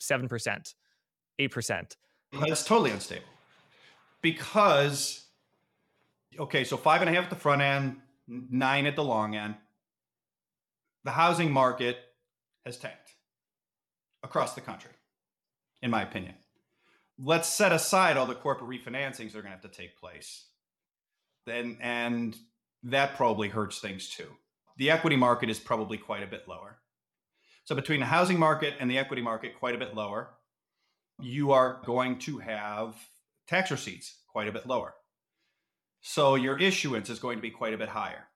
[0.00, 0.74] seven percent,
[1.38, 1.98] eight percent.
[2.32, 3.26] That's totally unstable
[4.22, 5.26] because
[6.40, 7.96] okay, so five and a half at the front end,
[8.26, 9.54] nine at the long end.
[11.04, 11.98] The housing market
[12.64, 13.14] has tanked
[14.22, 14.92] across the country,
[15.82, 16.34] in my opinion
[17.18, 20.46] let's set aside all the corporate refinancings that are going to have to take place.
[21.46, 22.36] Then, and
[22.84, 24.28] that probably hurts things too.
[24.78, 26.78] The equity market is probably quite a bit lower.
[27.64, 30.30] So, between the housing market and the equity market, quite a bit lower,
[31.20, 32.96] you are going to have
[33.46, 34.94] tax receipts quite a bit lower.
[36.00, 38.26] So, your issuance is going to be quite a bit higher.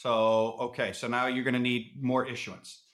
[0.00, 2.84] So, okay, so now you're going to need more issuance.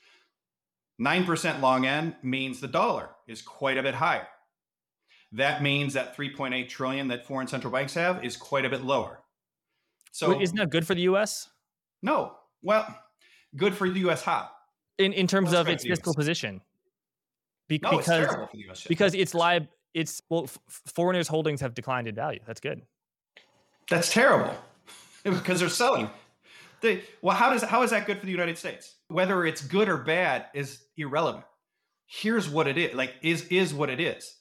[1.01, 4.27] 9% long end means the dollar is quite a bit higher.
[5.31, 9.21] That means that 3.8 trillion that foreign central banks have is quite a bit lower.
[10.11, 11.49] So Wait, isn't that good for the U.S.?
[12.03, 12.33] No.
[12.61, 12.85] Well,
[13.55, 14.23] good for the U.S.
[14.23, 14.51] How?
[14.99, 16.61] In in terms of its fiscal position.
[17.69, 18.85] Be- no, because it's terrible for the U.S.
[18.89, 19.69] because it's live.
[19.95, 22.41] It's well, f- foreigners' holdings have declined in value.
[22.47, 22.83] That's good.
[23.91, 24.57] That's terrible
[25.23, 26.11] because they're selling.
[27.22, 28.97] Well, how does how is that good for the United States?
[29.09, 31.45] Whether it's good or bad is irrelevant.
[32.07, 32.95] Here's what it is.
[32.95, 34.37] Like is is what it is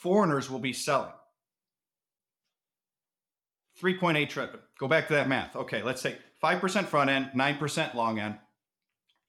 [0.00, 1.12] foreigners will be selling.
[3.82, 4.58] 3.8 trillion.
[4.78, 5.56] Go back to that math.
[5.56, 8.38] Okay, let's say 5% front end, 9% long end.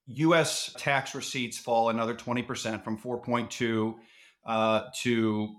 [0.07, 3.95] US tax receipts fall another 20% from 4.2
[4.45, 5.49] uh, to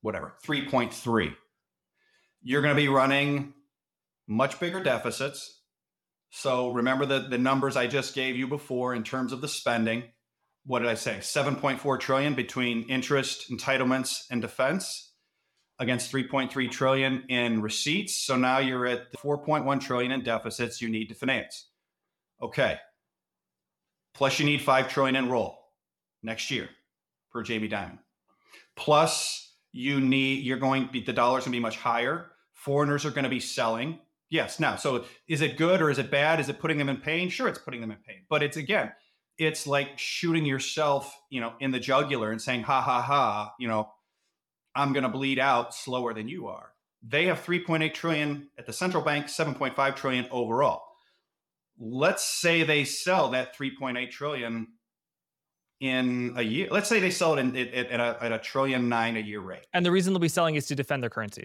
[0.00, 1.34] whatever, 3.3.
[2.42, 3.54] You're going to be running
[4.26, 5.61] much bigger deficits.
[6.32, 10.04] So remember the, the numbers I just gave you before in terms of the spending
[10.64, 11.18] what did I say?
[11.18, 15.12] 7.4 trillion between interest, entitlements, and defense
[15.78, 18.24] against 3.3 trillion in receipts.
[18.24, 21.68] So now you're at 4.1 trillion in deficits you need to finance.
[22.40, 22.78] Okay.
[24.14, 25.58] Plus you need 5 trillion in roll
[26.22, 26.68] next year
[27.32, 27.98] per Jamie Dimon.
[28.76, 32.30] Plus you need you're going to be the dollars going to be much higher.
[32.52, 33.98] Foreigners are going to be selling.
[34.32, 34.58] Yes.
[34.58, 36.40] Now, so is it good or is it bad?
[36.40, 37.28] Is it putting them in pain?
[37.28, 38.24] Sure, it's putting them in pain.
[38.30, 38.90] But it's again,
[39.36, 43.68] it's like shooting yourself, you know, in the jugular and saying, ha ha ha, you
[43.68, 43.90] know,
[44.74, 46.72] I'm going to bleed out slower than you are.
[47.06, 50.82] They have 3.8 trillion at the central bank, 7.5 trillion overall.
[51.78, 54.68] Let's say they sell that 3.8 trillion
[55.80, 56.68] in a year.
[56.70, 59.40] Let's say they sell it in, at, at, a, at a trillion nine a year
[59.40, 59.66] rate.
[59.74, 61.44] And the reason they'll be selling is to defend their currency.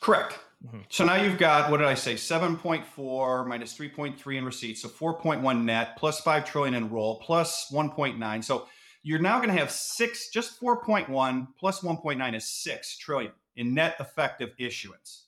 [0.00, 0.38] Correct.
[0.66, 0.80] Mm-hmm.
[0.88, 2.14] So now you've got what did I say?
[2.14, 8.44] 7.4 minus 3.3 in receipts, so 4.1 net plus 5 trillion in roll plus 1.9.
[8.44, 8.66] So
[9.02, 13.96] you're now going to have 6 just 4.1 plus 1.9 is 6 trillion in net
[14.00, 15.26] effective issuance.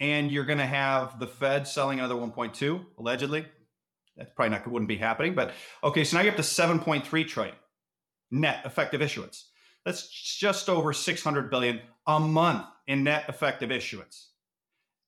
[0.00, 3.46] And you're going to have the Fed selling another 1.2 allegedly.
[4.16, 5.52] That's probably not wouldn't be happening, but
[5.82, 7.54] okay, so now you're up to 7.3 trillion
[8.30, 9.50] net effective issuance.
[9.84, 14.30] That's just over 600 billion a month in net effective issuance.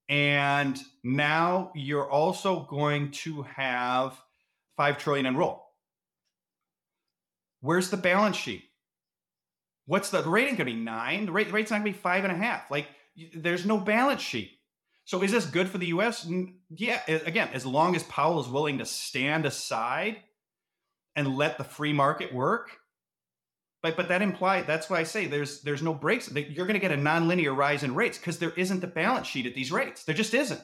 [0.08, 4.20] And now you're also going to have
[4.76, 5.64] 5 trillion in roll.
[7.60, 8.64] Where's the balance sheet?
[9.86, 11.26] What's the, the rating going to be nine?
[11.26, 12.70] The, rate, the rate's not going to be five and a half.
[12.70, 12.88] Like
[13.34, 14.52] there's no balance sheet.
[15.04, 16.28] So is this good for the U.S.?
[16.70, 17.00] Yeah.
[17.06, 20.16] Again, as long as Powell is willing to stand aside
[21.14, 22.70] and let the free market work,
[23.90, 26.32] but that implies that's why I say there's there's no breaks.
[26.32, 29.46] You're going to get a nonlinear rise in rates because there isn't the balance sheet
[29.46, 30.04] at these rates.
[30.04, 30.60] There just isn't.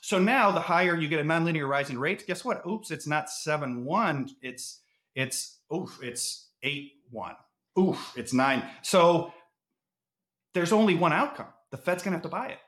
[0.00, 2.64] So now the higher you get a nonlinear rise in rates, guess what?
[2.66, 4.30] Oops, it's not seven one.
[4.40, 4.80] It's
[5.14, 7.34] it's oof, it's eight one.
[7.78, 8.64] Oof, it's nine.
[8.82, 9.32] So
[10.54, 11.48] there's only one outcome.
[11.70, 12.58] The Fed's going to have to buy it.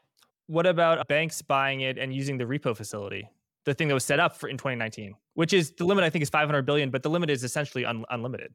[0.47, 3.29] What about banks buying it and using the repo facility?
[3.65, 6.23] The thing that was set up for in 2019, which is the limit I think
[6.23, 8.53] is 500 billion, but the limit is essentially un- unlimited.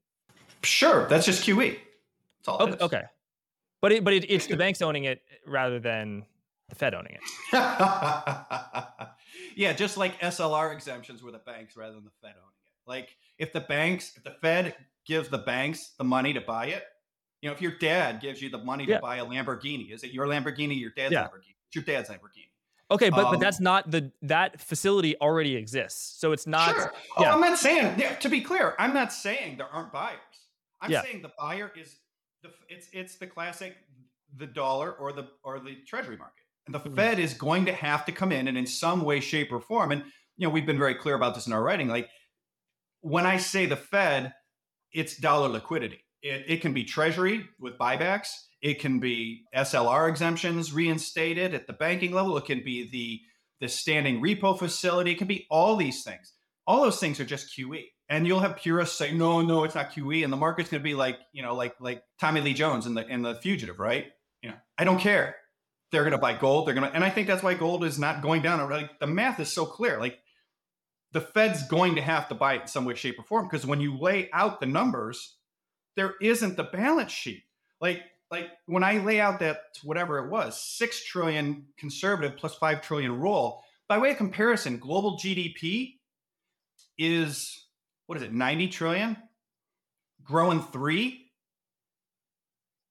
[0.65, 1.77] Sure, that's just QE.
[2.39, 3.03] That's all okay, okay.
[3.81, 6.25] But it, but it, it's the banks owning it rather than
[6.69, 7.21] the Fed owning it.
[9.55, 12.89] yeah, just like SLR exemptions were the banks rather than the Fed owning it.
[12.89, 16.83] Like if the banks, if the Fed gives the banks the money to buy it,
[17.41, 18.99] you know, if your dad gives you the money to yeah.
[18.99, 21.23] buy a Lamborghini, is it your Lamborghini, your dad's yeah.
[21.25, 21.55] Lamborghini?
[21.67, 22.49] It's your dad's Lamborghini.
[22.91, 26.75] Okay, but um, but that's not the that facility already exists, so it's not.
[26.75, 26.93] Sure.
[27.19, 27.31] Yeah.
[27.31, 27.99] Oh, I'm not saying.
[27.99, 30.19] Yeah, to be clear, I'm not saying there aren't buyers.
[30.81, 31.01] I'm yeah.
[31.01, 31.97] saying the buyer is
[32.43, 33.75] the it's it's the classic
[34.37, 36.43] the dollar or the or the treasury market.
[36.65, 36.95] And the mm-hmm.
[36.95, 39.91] Fed is going to have to come in and in some way, shape, or form.
[39.91, 40.03] And
[40.37, 41.87] you know, we've been very clear about this in our writing.
[41.87, 42.09] Like
[43.01, 44.33] when I say the Fed,
[44.91, 46.03] it's dollar liquidity.
[46.21, 48.29] It, it can be treasury with buybacks.
[48.61, 52.37] It can be SLR exemptions reinstated at the banking level.
[52.37, 53.21] It can be the
[53.61, 55.11] the standing repo facility.
[55.11, 56.33] It can be all these things.
[56.67, 59.91] All those things are just QE and you'll have purists say, no, no, it's not
[59.91, 62.85] QE, and the market's going to be like, you know, like like Tommy Lee Jones
[62.85, 64.07] in the in the Fugitive, right?
[64.41, 65.35] You know, I don't care.
[65.91, 66.67] They're going to buy gold.
[66.67, 68.69] They're going to, and I think that's why gold is not going down.
[68.69, 69.99] Like the math is so clear.
[69.99, 70.19] Like
[71.13, 73.65] the Fed's going to have to buy it in some way, shape, or form because
[73.65, 75.37] when you lay out the numbers,
[75.95, 77.43] there isn't the balance sheet.
[77.81, 82.81] Like like when I lay out that whatever it was, six trillion conservative plus five
[82.81, 83.61] trillion roll.
[83.87, 85.93] By way of comparison, global GDP
[86.97, 87.64] is
[88.07, 89.17] what is it, 90 trillion?
[90.23, 91.31] Growing three?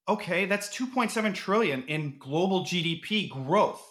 [0.08, 3.82] Okay, that's 2.7 trillion in global GDP growth.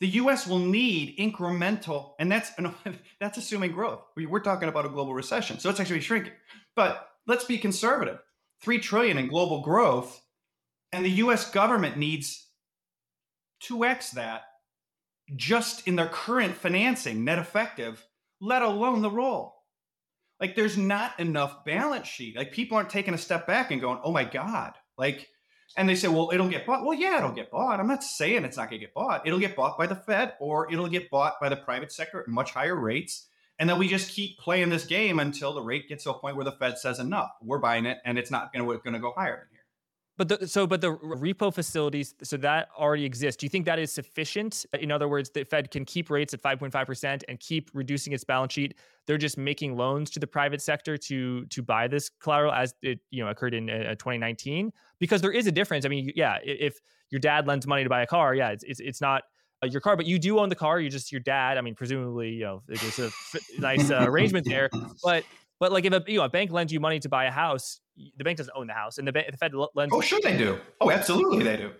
[0.00, 2.52] The US will need incremental, and that's
[3.20, 4.02] that's assuming growth.
[4.16, 6.32] We're talking about a global recession, so it's actually shrinking.
[6.76, 8.18] But let's be conservative.
[8.62, 10.20] 3 trillion in global growth,
[10.92, 12.48] and the US government needs
[13.62, 14.42] 2x that
[15.34, 18.06] just in their current financing, net effective,
[18.40, 19.53] let alone the roll.
[20.44, 22.36] Like there's not enough balance sheet.
[22.36, 25.30] Like people aren't taking a step back and going, "Oh my god." Like
[25.74, 27.80] and they say, "Well, it'll get bought." Well, yeah, it'll get bought.
[27.80, 29.26] I'm not saying it's not going to get bought.
[29.26, 32.28] It'll get bought by the Fed or it'll get bought by the private sector at
[32.28, 33.26] much higher rates.
[33.58, 36.36] And then we just keep playing this game until the rate gets to a point
[36.36, 37.30] where the Fed says enough.
[37.40, 39.48] We're buying it and it's not going to go higher.
[40.16, 43.40] But the, so, but the repo facilities, so that already exists.
[43.40, 44.64] Do you think that is sufficient?
[44.78, 48.52] In other words, the Fed can keep rates at 5.5% and keep reducing its balance
[48.52, 48.76] sheet.
[49.06, 53.00] They're just making loans to the private sector to to buy this collateral as it
[53.10, 54.72] you know occurred in uh, 2019.
[55.00, 55.84] Because there is a difference.
[55.84, 58.80] I mean, yeah, if your dad lends money to buy a car, yeah, it's it's,
[58.80, 59.24] it's not
[59.64, 60.80] uh, your car, but you do own the car.
[60.80, 61.58] You're just your dad.
[61.58, 63.10] I mean, presumably, you know, there's a
[63.58, 64.70] nice uh, arrangement there.
[65.02, 65.24] But
[65.60, 67.80] but like if a you know a bank lends you money to buy a house,
[68.16, 69.94] the bank doesn't own the house, and the, the Fed lends.
[69.94, 70.58] Oh, sure they do.
[70.80, 71.72] Oh, absolutely they do.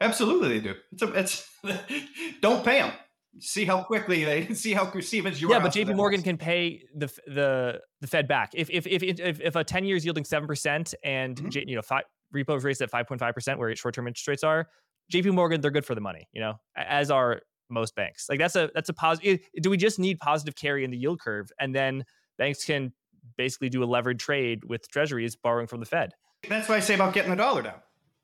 [0.00, 0.74] Absolutely they do.
[0.92, 1.48] It's a, it's
[2.42, 2.92] don't pay them.
[3.38, 5.40] See how quickly they see how Siemens.
[5.40, 5.94] Yeah, but J.P.
[5.94, 9.84] Morgan can pay the the the Fed back if if if if, if a ten
[9.84, 11.68] years yielding seven percent and mm-hmm.
[11.68, 12.04] you know five,
[12.34, 14.68] repo rates at five point five percent where short term interest rates are.
[15.10, 15.30] J.P.
[15.30, 17.40] Morgan, they're good for the money, you know, as are
[17.70, 18.26] most banks.
[18.28, 19.40] Like that's a that's a positive.
[19.60, 22.04] Do we just need positive carry in the yield curve, and then
[22.38, 22.92] banks can
[23.36, 26.12] basically do a levered trade with treasuries borrowing from the Fed.
[26.48, 27.80] That's what I say about getting the dollar down.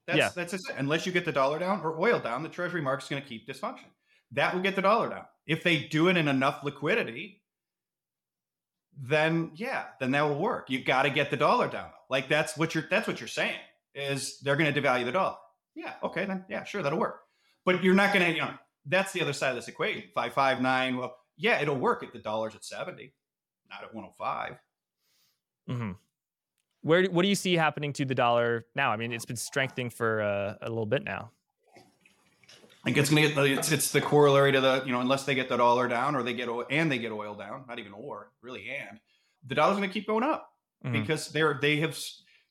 [0.06, 0.30] That's, yeah.
[0.34, 0.60] that's it.
[0.76, 3.46] Unless you get the dollar down or oil down, the treasury market's going to keep
[3.46, 3.86] dysfunction.
[4.32, 5.24] That will get the dollar down.
[5.46, 7.42] If they do it in enough liquidity,
[8.96, 10.70] then yeah, then that will work.
[10.70, 11.90] You've got to get the dollar down.
[12.10, 13.58] Like that's what you're that's what you're saying
[13.94, 15.36] is they're going to devalue the dollar.
[15.74, 17.20] Yeah, okay, then yeah, sure, that'll work.
[17.64, 18.52] But you're not going to, you know,
[18.86, 20.04] that's the other side of this equation.
[20.14, 20.96] Five five nine.
[20.96, 23.14] Well, yeah, it'll work if the dollar's at seventy,
[23.70, 24.58] not at one hundred oh five.
[25.68, 25.92] Mm-hmm.
[26.82, 28.90] Where what do you see happening to the dollar now?
[28.90, 31.30] I mean, it's been strengthening for uh, a little bit now.
[31.76, 35.24] I think it's going to get it's, it's the corollary to the you know unless
[35.24, 37.78] they get the dollar down or they get oil and they get oil down, not
[37.78, 38.98] even or really and
[39.46, 40.50] the dollar's going to keep going up
[40.84, 41.00] mm-hmm.
[41.00, 41.96] because they're they have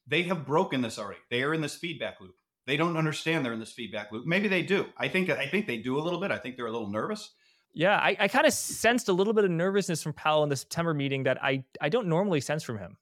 [0.07, 1.19] they have broken this already.
[1.29, 2.35] They are in this feedback loop.
[2.67, 4.25] They don't understand they're in this feedback loop.
[4.25, 4.85] Maybe they do.
[4.97, 6.31] I think I think they do a little bit.
[6.31, 7.31] I think they're a little nervous.
[7.73, 10.55] Yeah, I, I kind of sensed a little bit of nervousness from Powell in the
[10.55, 12.97] September meeting that I I don't normally sense from him.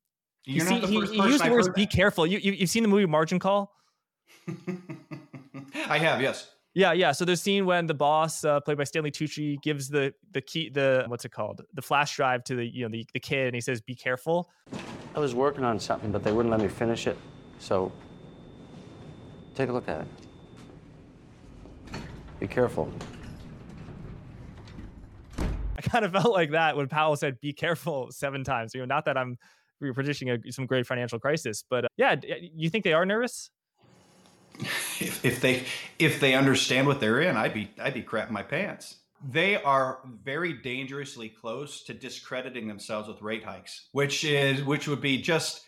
[0.46, 3.06] You're see, he, he used the words "be careful." You, you you've seen the movie
[3.06, 3.74] Margin Call?
[5.88, 6.50] I have, yes.
[6.74, 7.12] Yeah, yeah.
[7.12, 10.42] So there's a scene when the boss, uh, played by Stanley Tucci, gives the the
[10.42, 13.48] key, the what's it called, the flash drive to the you know the, the kid,
[13.48, 14.50] and he says, "Be careful."
[15.16, 17.18] I was working on something, but they wouldn't let me finish it.
[17.58, 17.92] So
[19.56, 20.08] take a look at it.
[22.40, 22.92] Be careful.
[25.80, 28.74] I kind of felt like that when Powell said "Be careful" seven times.
[28.74, 29.38] You know, not that I'm
[29.80, 32.16] predicting a, some great financial crisis, but uh, yeah,
[32.54, 33.50] you think they are nervous?
[35.00, 35.64] if, if they
[36.00, 38.98] if they understand what they're in, I'd be I'd be crapping my pants.
[39.32, 45.02] They are very dangerously close to discrediting themselves with rate hikes, which is which would
[45.02, 45.62] be just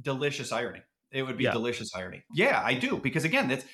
[0.00, 0.82] delicious irony.
[1.10, 1.52] It would be yeah.
[1.52, 2.22] delicious irony.
[2.32, 3.66] Yeah, I do because again, it's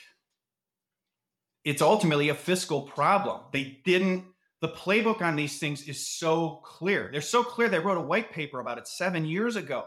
[1.65, 3.43] it's ultimately a fiscal problem.
[3.53, 4.25] They didn't
[4.61, 7.09] the playbook on these things is so clear.
[7.13, 9.87] They're so clear they wrote a white paper about it 7 years ago.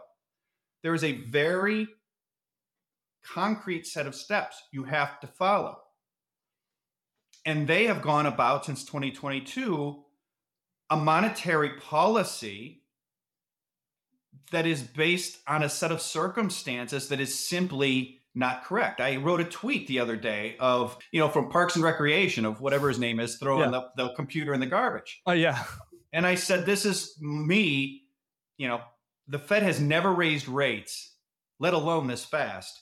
[0.81, 1.87] There is a very
[3.23, 5.77] concrete set of steps you have to follow.
[7.45, 10.03] And they have gone about since 2022
[10.89, 12.83] a monetary policy
[14.51, 19.01] that is based on a set of circumstances that is simply not correct.
[19.01, 22.61] I wrote a tweet the other day of, you know, from Parks and Recreation of
[22.61, 23.81] whatever his name is, throwing yeah.
[23.95, 25.21] the, the computer in the garbage.
[25.25, 25.63] Oh, yeah.
[26.13, 28.03] And I said, this is me,
[28.57, 28.81] you know,
[29.27, 31.15] the Fed has never raised rates,
[31.59, 32.81] let alone this fast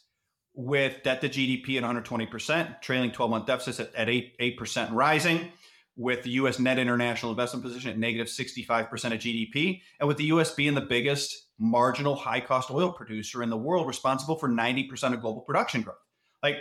[0.55, 5.51] with debt to GDP at 120%, trailing 12 month deficits at, 8, 8% rising,
[5.95, 10.25] with the US net international investment position at negative 65% of GDP, and with the
[10.25, 15.14] US being the biggest marginal high cost oil producer in the world, responsible for 90%
[15.14, 15.97] of global production growth.
[16.41, 16.57] Like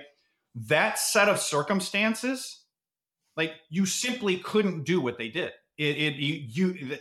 [0.54, 2.64] that set of circumstances,
[3.36, 5.52] like you simply couldn't do what they did.
[5.76, 6.98] It, it you, you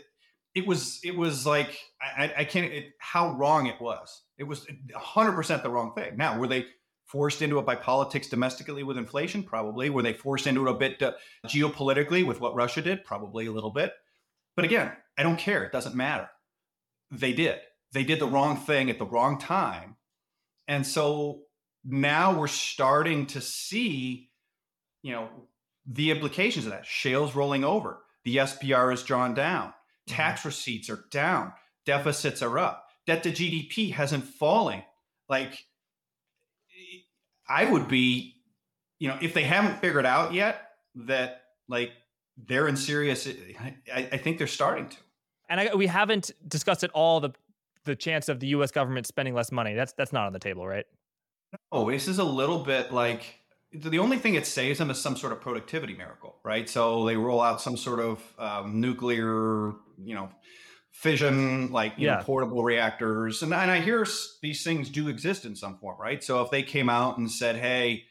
[0.53, 4.23] it was it was like I, I can't it, how wrong it was.
[4.37, 6.15] It was 100% the wrong thing.
[6.15, 6.67] Now, were they
[7.05, 9.41] forced into it by politics domestically with inflation?
[9.41, 9.89] Probably.
[9.89, 11.13] Were they forced into it a bit uh,
[11.47, 13.03] geopolitically with what Russia did?
[13.03, 13.93] Probably a little bit.
[14.55, 15.63] But again, I don't care.
[15.63, 16.29] It doesn't matter.
[17.11, 17.59] They did.
[17.93, 19.95] They did the wrong thing at the wrong time.
[20.67, 21.43] And so
[21.85, 24.29] now we're starting to see,
[25.01, 25.29] you know,
[25.85, 26.85] the implications of that.
[26.85, 27.99] Shale's rolling over.
[28.25, 29.69] The SPR is drawn down.
[29.69, 30.15] Mm-hmm.
[30.15, 31.53] Tax receipts are down.
[31.85, 32.89] Deficits are up.
[33.05, 34.83] Debt to GDP hasn't fallen.
[35.29, 35.65] Like
[37.47, 38.35] I would be,
[38.99, 40.61] you know, if they haven't figured out yet
[40.95, 41.91] that like
[42.37, 44.97] they're in serious, I, I think they're starting to.
[45.49, 47.31] And I, we haven't discussed at all the
[47.87, 48.71] the chance of the U.S.
[48.71, 49.73] government spending less money.
[49.73, 50.85] That's that's not on the table, right?
[51.73, 53.39] No, this is a little bit like
[53.73, 56.69] the only thing it saves them is some sort of productivity miracle, right?
[56.69, 60.29] So they roll out some sort of um, nuclear, you know,
[60.91, 62.15] fission, like you yeah.
[62.17, 63.43] know, portable reactors.
[63.43, 64.05] And, and I hear
[64.41, 66.23] these things do exist in some form, right?
[66.23, 68.05] So if they came out and said, hey,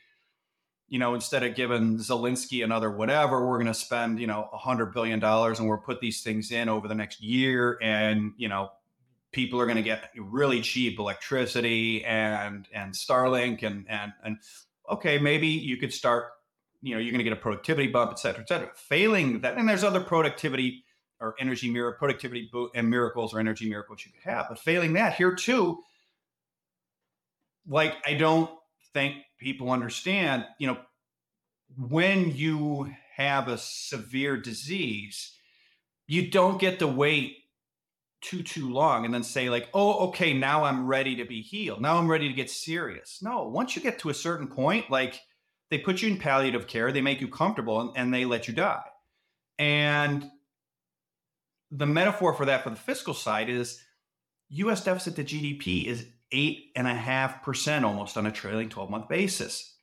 [0.88, 4.58] you know, instead of giving Zelensky another whatever, we're going to spend, you know, a
[4.58, 7.76] hundred billion dollars and we'll put these things in over the next year.
[7.82, 8.70] And, you know,
[9.36, 14.38] people are going to get really cheap electricity and, and Starlink and, and, and
[14.90, 16.32] okay, maybe you could start,
[16.80, 18.70] you know, you're going to get a productivity bump, et cetera, et cetera.
[18.74, 20.84] Failing that, and there's other productivity
[21.20, 24.46] or energy mirror productivity and miracles or energy miracles you could have.
[24.48, 25.80] But failing that, here too,
[27.68, 28.50] like I don't
[28.94, 30.78] think people understand, you know,
[31.76, 35.32] when you have a severe disease,
[36.06, 37.36] you don't get to wait
[38.26, 41.80] too too long and then say like oh okay now i'm ready to be healed
[41.80, 45.20] now i'm ready to get serious no once you get to a certain point like
[45.70, 48.54] they put you in palliative care they make you comfortable and, and they let you
[48.54, 48.84] die
[49.58, 50.28] and
[51.70, 53.80] the metaphor for that for the fiscal side is
[54.48, 58.90] US deficit to GDP is eight and a half percent almost on a trailing 12
[58.90, 59.74] month basis.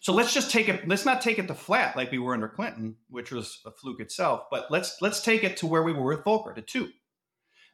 [0.00, 2.48] So let's just take it, let's not take it to flat like we were under
[2.48, 6.16] Clinton, which was a fluke itself, but let's let's take it to where we were
[6.16, 6.90] with Volcker, to two.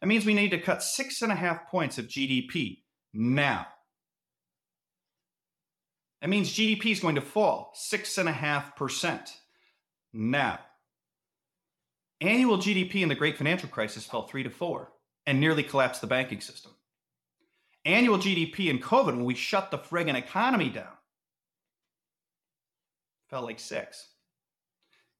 [0.02, 2.80] That means we need to cut six and a half points of GDP
[3.14, 3.68] now.
[6.20, 9.32] That means GDP is going to fall six and a half percent
[10.12, 10.58] now.
[12.20, 14.90] Annual GDP in the great financial crisis fell three to four
[15.24, 16.72] and nearly collapsed the banking system.
[17.84, 20.92] Annual GDP in COVID, when we shut the friggin' economy down,
[23.30, 24.08] fell like six.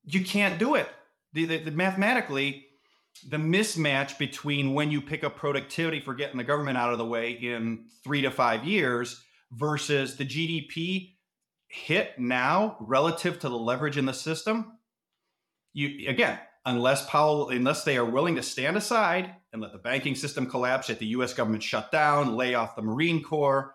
[0.05, 0.89] You can't do it.
[1.35, 2.67] The, the, the, mathematically,
[3.29, 7.05] the mismatch between when you pick up productivity for getting the government out of the
[7.05, 11.15] way in three to five years versus the GDP
[11.69, 14.79] hit now relative to the leverage in the system.
[15.73, 20.15] You again, unless Powell, unless they are willing to stand aside and let the banking
[20.15, 21.33] system collapse, let the U.S.
[21.33, 23.75] government shut down, lay off the Marine Corps.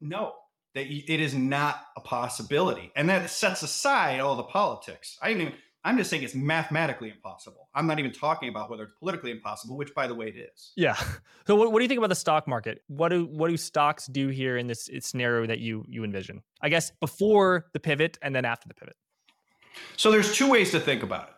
[0.00, 0.34] No,
[0.74, 5.18] that it is not a possibility, and that sets aside all the politics.
[5.22, 5.52] I even
[5.84, 7.68] I'm just saying it's mathematically impossible.
[7.74, 10.72] I'm not even talking about whether it's politically impossible, which, by the way, it is.
[10.76, 10.96] Yeah.
[11.46, 12.82] So, what, what do you think about the stock market?
[12.88, 16.42] What do what do stocks do here in this scenario that you you envision?
[16.60, 18.96] I guess before the pivot and then after the pivot.
[19.96, 21.34] So, there's two ways to think about it.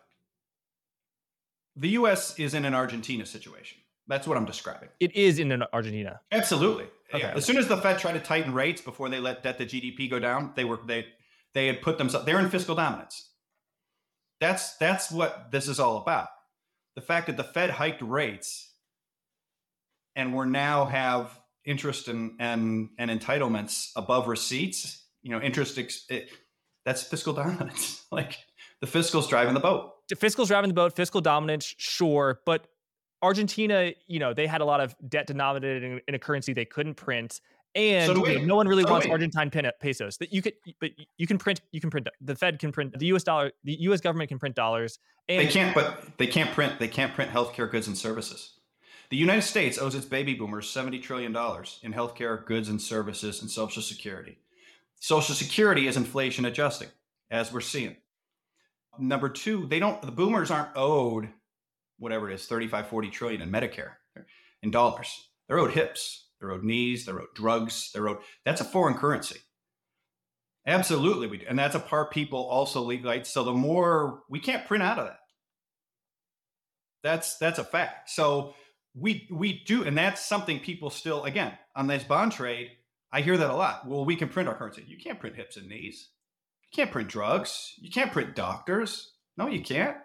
[1.77, 2.37] The U.S.
[2.37, 3.77] is in an Argentina situation.
[4.07, 4.89] That's what I'm describing.
[4.99, 6.19] It is in an Argentina.
[6.33, 6.87] Absolutely.
[7.13, 7.23] Okay.
[7.23, 7.33] Yeah.
[7.33, 10.09] As soon as the Fed tried to tighten rates before they let debt to GDP
[10.09, 11.05] go down, they were they
[11.53, 12.25] they had put themselves.
[12.25, 13.29] They're in fiscal dominance.
[14.41, 16.27] That's that's what this is all about.
[16.95, 18.73] The fact that the Fed hiked rates
[20.15, 26.05] and we're now have interest and and, and entitlements above receipts, you know, interest ex-
[26.09, 26.29] it,
[26.85, 28.03] that's fiscal dominance.
[28.11, 28.39] like
[28.81, 29.93] the fiscal's driving the boat.
[30.09, 32.67] The fiscal's driving the boat, fiscal dominance, sure, but
[33.21, 36.65] Argentina, you know, they had a lot of debt denominated in, in a currency they
[36.65, 37.39] couldn't print
[37.75, 40.17] and so no one really so wants Argentine uh, pesos.
[40.17, 41.61] That you could, but you can print.
[41.71, 42.07] You can print.
[42.19, 42.97] The Fed can print.
[42.97, 43.23] The U.S.
[43.23, 43.51] dollar.
[43.63, 44.01] The U.S.
[44.01, 44.99] government can print dollars.
[45.27, 46.79] they can't, but they can't print.
[46.79, 48.55] They can't print healthcare goods and services.
[49.09, 53.41] The United States owes its baby boomers seventy trillion dollars in healthcare goods and services
[53.41, 54.37] and Social Security.
[54.99, 56.89] Social Security is inflation adjusting,
[57.29, 57.95] as we're seeing.
[58.99, 60.01] Number two, they don't.
[60.01, 61.29] The boomers aren't owed
[61.97, 63.91] whatever it is, 35, 40 trillion in Medicare
[64.63, 65.29] in dollars.
[65.47, 68.21] They're owed hips they're owed knees, They wrote drugs, They wrote.
[68.43, 69.39] That's a foreign currency.
[70.67, 71.45] Absolutely, we do.
[71.47, 73.29] And that's a part people also legalize.
[73.29, 75.19] So the more we can't print out of that.
[77.03, 78.09] That's that's a fact.
[78.09, 78.53] So
[78.93, 82.69] we we do, and that's something people still again on this bond trade.
[83.11, 83.87] I hear that a lot.
[83.87, 84.85] Well, we can print our currency.
[84.87, 86.09] You can't print hips and knees.
[86.71, 87.73] You can't print drugs.
[87.79, 89.13] You can't print doctors.
[89.37, 89.97] No, you can't.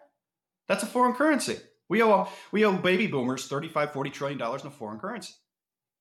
[0.68, 1.58] That's a foreign currency.
[1.88, 5.34] We owe we owe baby boomers 35, 40 trillion dollars in a foreign currency.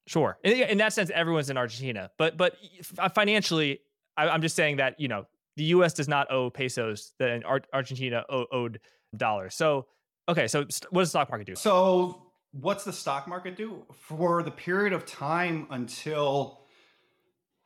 [0.07, 0.37] Sure.
[0.43, 2.57] In, in, that sense, everyone's in Argentina, but but
[2.99, 3.79] uh, financially,
[4.15, 5.25] I, am just saying that you know
[5.55, 5.93] the U.S.
[5.93, 7.43] does not owe pesos, then
[7.73, 8.79] Argentina owed
[9.17, 9.55] dollars.
[9.55, 9.87] So
[10.29, 11.55] okay, so what does the stock market do?
[11.55, 16.61] So what's the stock market do for the period of time until,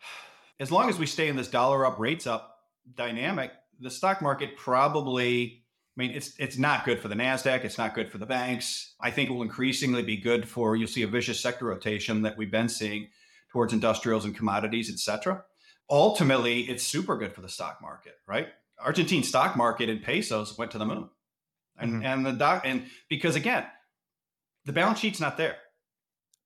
[0.59, 2.57] as long as we stay in this dollar up, rates up
[2.95, 5.58] dynamic, the stock market probably
[5.99, 7.65] I mean, it's it's not good for the Nasdaq.
[7.65, 8.93] It's not good for the banks.
[9.01, 12.37] I think it will increasingly be good for you'll see a vicious sector rotation that
[12.37, 13.09] we've been seeing
[13.51, 15.43] towards industrials and commodities, et cetera.
[15.89, 18.47] Ultimately, it's super good for the stock market, right?
[18.79, 21.09] Argentine stock market in pesos went to the moon,
[21.77, 22.05] and mm-hmm.
[22.05, 23.65] and the doc and because again,
[24.63, 25.57] the balance sheet's not there.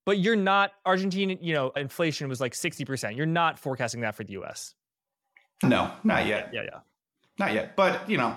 [0.04, 1.38] But you're not Argentina.
[1.40, 3.18] You know, inflation was like sixty percent.
[3.18, 4.74] You're not forecasting that for the U.S.
[5.62, 6.50] No, not yet.
[6.52, 6.80] Yeah, yeah,
[7.38, 7.76] not yet.
[7.76, 8.36] But you know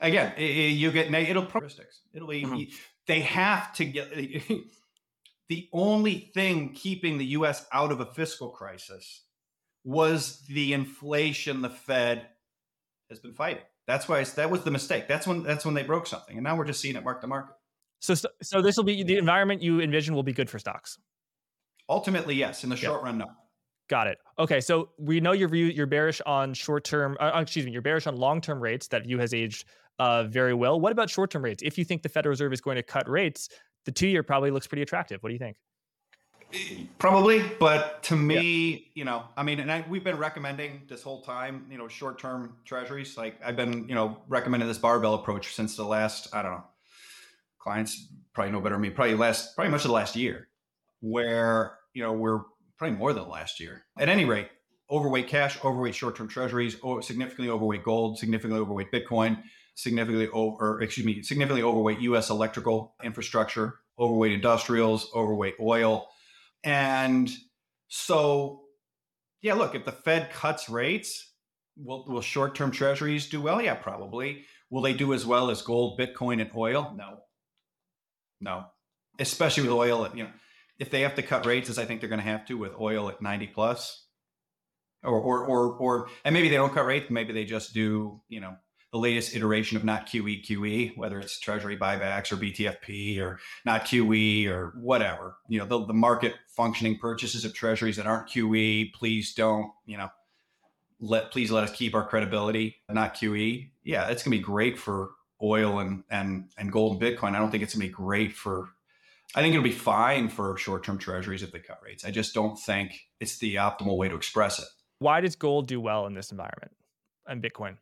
[0.00, 2.00] again, you get it'll characteristics.
[2.12, 2.74] It'll be mm-hmm.
[3.06, 4.12] they have to get
[5.48, 7.66] the only thing keeping the U.S.
[7.72, 9.22] out of a fiscal crisis
[9.84, 12.26] was the inflation the Fed
[13.10, 13.62] has been fighting.
[13.86, 15.08] That's why that was the mistake.
[15.08, 17.26] That's when that's when they broke something, and now we're just seeing it mark to
[17.26, 17.54] market.
[18.00, 20.98] So, so this will be the environment you envision will be good for stocks.
[21.88, 22.64] Ultimately, yes.
[22.64, 23.26] In the short run, no.
[23.88, 24.18] Got it.
[24.38, 25.66] Okay, so we know your view.
[25.66, 27.16] You're bearish on short term.
[27.20, 27.72] Uh, excuse me.
[27.72, 28.88] You're bearish on long term rates.
[28.88, 29.66] That view has aged
[29.98, 30.80] uh, very well.
[30.80, 31.62] What about short term rates?
[31.62, 33.48] If you think the Federal Reserve is going to cut rates,
[33.84, 35.22] the two year probably looks pretty attractive.
[35.22, 35.56] What do you think?
[36.98, 38.78] Probably, but to me, yeah.
[38.94, 42.18] you know, I mean, and I, we've been recommending this whole time, you know, short
[42.18, 43.16] term treasuries.
[43.16, 46.64] Like I've been, you know, recommending this barbell approach since the last, I don't know,
[47.58, 50.48] clients probably know better than me, probably last, probably much of the last year,
[51.00, 52.42] where, you know, we're
[52.78, 53.84] probably more than the last year.
[53.98, 54.48] At any rate,
[54.90, 59.42] overweight cash, overweight short term treasuries, or significantly overweight gold, significantly overweight Bitcoin
[59.74, 62.30] significantly over, excuse me, significantly overweight U.S.
[62.30, 66.08] electrical infrastructure, overweight industrials, overweight oil,
[66.64, 67.30] and
[67.88, 68.62] so
[69.42, 71.32] yeah, look, if the Fed cuts rates,
[71.76, 73.60] will will short-term Treasuries do well?
[73.62, 74.44] Yeah, probably.
[74.70, 76.94] Will they do as well as gold, Bitcoin, and oil?
[76.96, 77.18] No,
[78.40, 78.66] no.
[79.18, 80.08] especially with oil.
[80.14, 80.30] You know,
[80.78, 82.72] if they have to cut rates, as I think they're going to have to with
[82.80, 84.06] oil at 90 plus,
[85.02, 87.10] or or or or, and maybe they don't cut rates.
[87.10, 88.56] Maybe they just do you know
[88.94, 93.86] the latest iteration of not QE QE, whether it's Treasury buybacks or BTFP or not
[93.86, 95.36] QE or whatever.
[95.48, 98.92] You know, the, the market functioning purchases of Treasuries that aren't QE.
[98.92, 100.10] Please don't, you know,
[101.00, 103.72] let please let us keep our credibility, not QE.
[103.82, 105.10] Yeah, it's gonna be great for
[105.42, 107.34] oil and and and gold and Bitcoin.
[107.34, 108.68] I don't think it's gonna be great for.
[109.34, 112.04] I think it'll be fine for short-term Treasuries if they cut rates.
[112.04, 114.68] I just don't think it's the optimal way to express it.
[115.00, 116.70] Why does gold do well in this environment
[117.26, 117.78] and Bitcoin?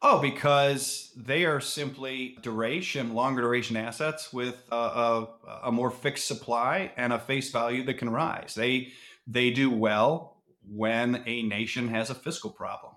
[0.00, 5.28] Oh, because they are simply duration, longer duration assets with a, a,
[5.64, 8.54] a, more fixed supply and a face value that can rise.
[8.54, 8.92] They
[9.26, 12.92] they do well when a nation has a fiscal problem,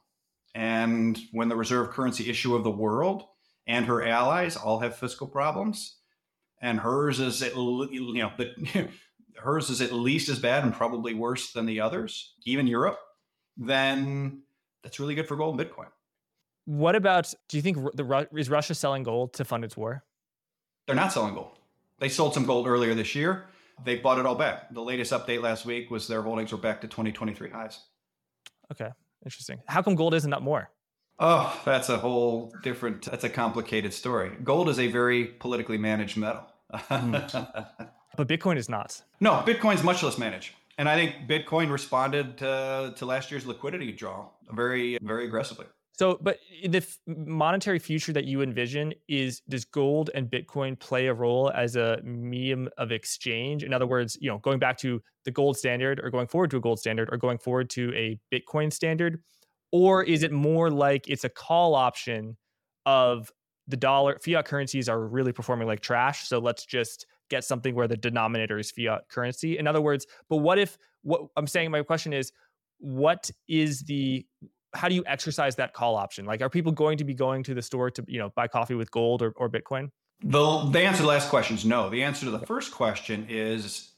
[0.53, 3.23] and when the reserve currency issue of the world
[3.65, 5.97] and her allies all have fiscal problems,
[6.61, 8.89] and hers is at you know the,
[9.37, 12.99] hers is at least as bad and probably worse than the others, even Europe.
[13.57, 14.43] Then
[14.83, 15.87] that's really good for gold and Bitcoin.
[16.65, 17.33] What about?
[17.49, 20.03] Do you think the is Russia selling gold to fund its war?
[20.85, 21.57] They're not selling gold.
[21.99, 23.45] They sold some gold earlier this year.
[23.83, 24.73] They bought it all back.
[24.73, 27.79] The latest update last week was their holdings were back to 2023 highs.
[28.71, 28.89] Okay,
[29.25, 29.59] interesting.
[29.67, 30.69] How come gold isn't up more?
[31.19, 33.03] Oh, that's a whole different.
[33.03, 34.31] That's a complicated story.
[34.43, 36.45] Gold is a very politically managed metal.
[36.73, 37.89] mm.
[38.17, 39.01] But Bitcoin is not.
[39.21, 40.53] No, Bitcoin's much less managed.
[40.77, 45.65] And I think Bitcoin responded to, to last year's liquidity draw very, very aggressively.
[46.01, 51.13] So, but the monetary future that you envision is does gold and Bitcoin play a
[51.13, 53.63] role as a medium of exchange?
[53.63, 56.57] In other words, you know, going back to the gold standard or going forward to
[56.57, 59.21] a gold standard or going forward to a Bitcoin standard,
[59.71, 62.35] or is it more like it's a call option
[62.87, 63.31] of
[63.67, 67.87] the dollar fiat currencies are really performing like trash, so let's just get something where
[67.87, 69.59] the denominator is fiat currency.
[69.59, 72.31] In other words, but what if what I'm saying my question is
[72.79, 74.25] what is the
[74.73, 76.25] how do you exercise that call option?
[76.25, 78.75] Like, are people going to be going to the store to you know buy coffee
[78.75, 79.91] with gold or, or Bitcoin?
[80.23, 81.89] The the answer to the last question is no.
[81.89, 83.91] The answer to the first question is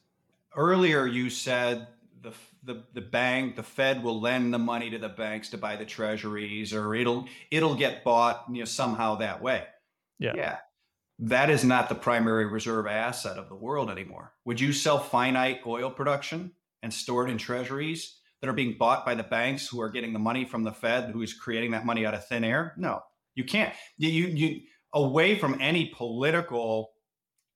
[0.56, 1.88] earlier you said
[2.22, 2.34] the
[2.64, 5.86] the the bank the Fed will lend the money to the banks to buy the
[5.86, 9.66] treasuries or it'll it'll get bought you know somehow that way.
[10.20, 10.34] Yeah.
[10.36, 10.58] Yeah.
[11.20, 14.34] That is not the primary reserve asset of the world anymore.
[14.46, 16.52] Would you sell finite oil production
[16.82, 20.12] and store it in treasuries that are being bought by the banks who are getting
[20.12, 22.74] the money from the Fed, who is creating that money out of thin air?
[22.78, 23.00] No,
[23.36, 23.74] you can't.
[23.98, 24.60] You you
[24.94, 26.92] away from any political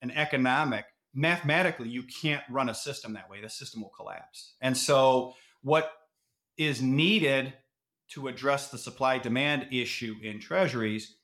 [0.01, 3.41] and economic, mathematically, you can't run a system that way.
[3.41, 4.55] The system will collapse.
[4.61, 5.91] And so, what
[6.57, 7.53] is needed
[8.11, 11.17] to address the supply demand issue in treasuries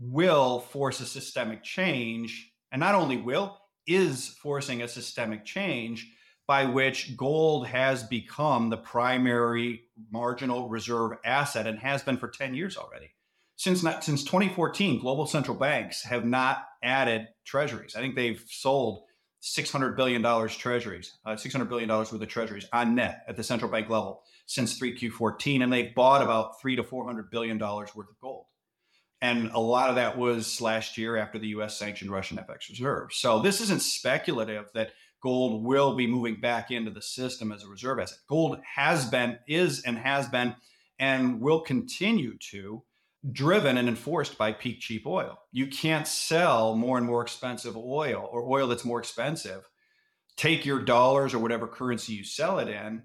[0.00, 3.56] will force a systemic change, and not only will,
[3.86, 6.12] is forcing a systemic change
[6.50, 12.54] by which gold has become the primary marginal reserve asset and has been for 10
[12.54, 13.12] years already.
[13.54, 17.94] Since not, since 2014, global central banks have not added treasuries.
[17.94, 19.04] I think they've sold
[19.38, 23.44] 600 billion dollars treasuries, uh, 600 billion dollars worth of treasuries on net at the
[23.44, 28.08] central bank level since 3Q14, and they've bought about three to 400 billion dollars worth
[28.10, 28.46] of gold.
[29.22, 31.78] And a lot of that was last year after the U.S.
[31.78, 33.18] sanctioned Russian FX reserves.
[33.18, 34.90] So this isn't speculative that
[35.22, 38.18] gold will be moving back into the system as a reserve asset.
[38.28, 40.54] Gold has been, is, and has been,
[40.98, 42.82] and will continue to
[43.32, 45.38] driven and enforced by peak cheap oil.
[45.52, 49.68] You can't sell more and more expensive oil or oil that's more expensive.
[50.36, 53.02] Take your dollars or whatever currency you sell it in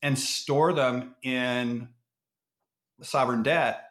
[0.00, 1.88] and store them in
[3.02, 3.84] sovereign debt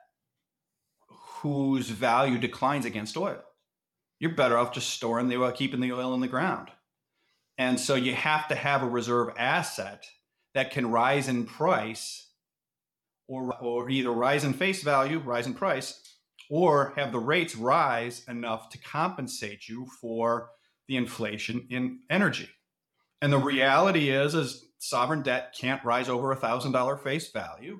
[1.09, 3.43] whose value declines against oil.
[4.19, 6.69] You're better off just storing the oil, keeping the oil in the ground.
[7.57, 10.05] And so you have to have a reserve asset
[10.53, 12.29] that can rise in price
[13.27, 16.01] or, or either rise in face value, rise in price,
[16.49, 20.49] or have the rates rise enough to compensate you for
[20.87, 22.49] the inflation in energy.
[23.21, 27.79] And the reality is, is sovereign debt can't rise over a thousand dollar face value.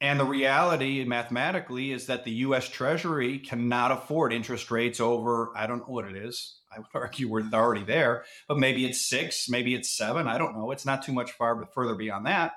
[0.00, 5.66] And the reality mathematically is that the US Treasury cannot afford interest rates over, I
[5.66, 9.48] don't know what it is, I would argue we're already there, but maybe it's six,
[9.48, 10.26] maybe it's seven.
[10.26, 10.70] I don't know.
[10.70, 12.52] It's not too much far but further beyond that.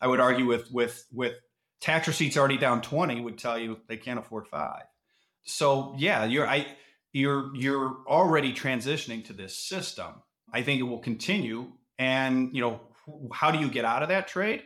[0.00, 1.34] I would argue with with with
[1.80, 4.82] tax receipts already down 20 would tell you they can't afford five.
[5.44, 6.66] So yeah, you're I
[7.12, 10.22] you're you're already transitioning to this system.
[10.52, 11.72] I think it will continue.
[11.98, 12.80] And you know,
[13.32, 14.62] how do you get out of that trade?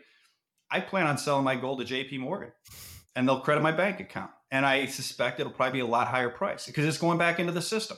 [0.70, 2.52] I plan on selling my gold to JP Morgan
[3.14, 4.30] and they'll credit my bank account.
[4.50, 7.52] And I suspect it'll probably be a lot higher price because it's going back into
[7.52, 7.96] the system.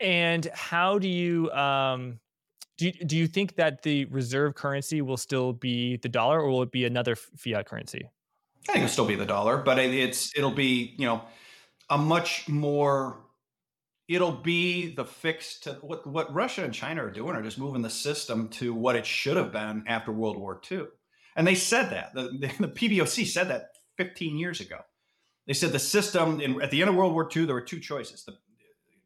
[0.00, 2.18] And how do you um,
[2.76, 2.86] do?
[2.86, 6.62] You, do you think that the reserve currency will still be the dollar, or will
[6.62, 8.08] it be another fiat currency?
[8.68, 11.22] I think it'll still be the dollar, but it's it'll be you know
[11.90, 13.20] a much more.
[14.06, 17.82] It'll be the fix to what what Russia and China are doing are just moving
[17.82, 20.86] the system to what it should have been after World War II,
[21.36, 24.78] and they said that the, the, the PBOC said that 15 years ago.
[25.46, 27.80] They said the system in, at the end of World War II there were two
[27.80, 28.36] choices: the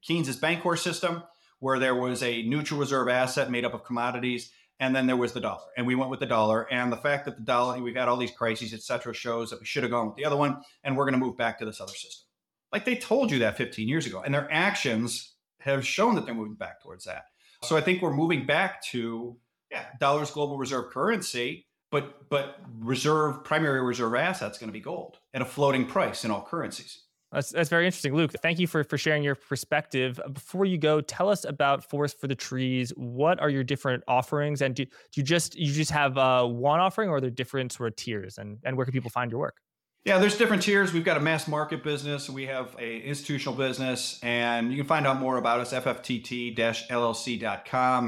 [0.02, 1.22] Keynes's Bancor system,
[1.58, 4.50] where there was a neutral reserve asset made up of commodities,
[4.80, 5.66] and then there was the dollar.
[5.76, 6.72] And we went with the dollar.
[6.72, 9.58] And the fact that the dollar, we've had all these crises, et cetera, shows that
[9.58, 11.64] we should have gone with the other one, and we're going to move back to
[11.64, 12.26] this other system.
[12.72, 16.34] Like they told you that 15 years ago, and their actions have shown that they're
[16.34, 17.24] moving back towards that.
[17.64, 19.36] So I think we're moving back to
[19.70, 25.18] yeah, dollars global reserve currency, but but reserve primary reserve assets going to be gold
[25.34, 27.02] at a floating price in all currencies.
[27.32, 28.14] That's, that's very interesting.
[28.14, 30.18] Luke, thank you for, for sharing your perspective.
[30.32, 32.90] Before you go, tell us about Forest for the Trees.
[32.96, 34.62] What are your different offerings?
[34.62, 37.72] And do, do you just you just have uh, one offering or are there different
[37.72, 38.38] sort of tiers?
[38.38, 39.56] And, and where can people find your work?
[40.05, 40.92] Yeah, there's different tiers.
[40.94, 45.06] We've got a mass market business, we have a institutional business, and you can find
[45.06, 46.59] out more about us, fftt-llc.com.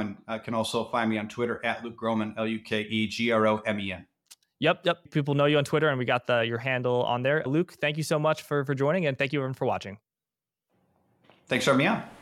[0.01, 4.07] And I can also find me on Twitter at Luke Gromen, L-U-K-E-G-R-O-M-E-N.
[4.61, 5.11] Yep, yep.
[5.11, 7.43] People know you on Twitter, and we got the your handle on there.
[7.47, 9.99] Luke, thank you so much for for joining, and thank you everyone for watching.
[11.49, 12.20] Thanks for having me on.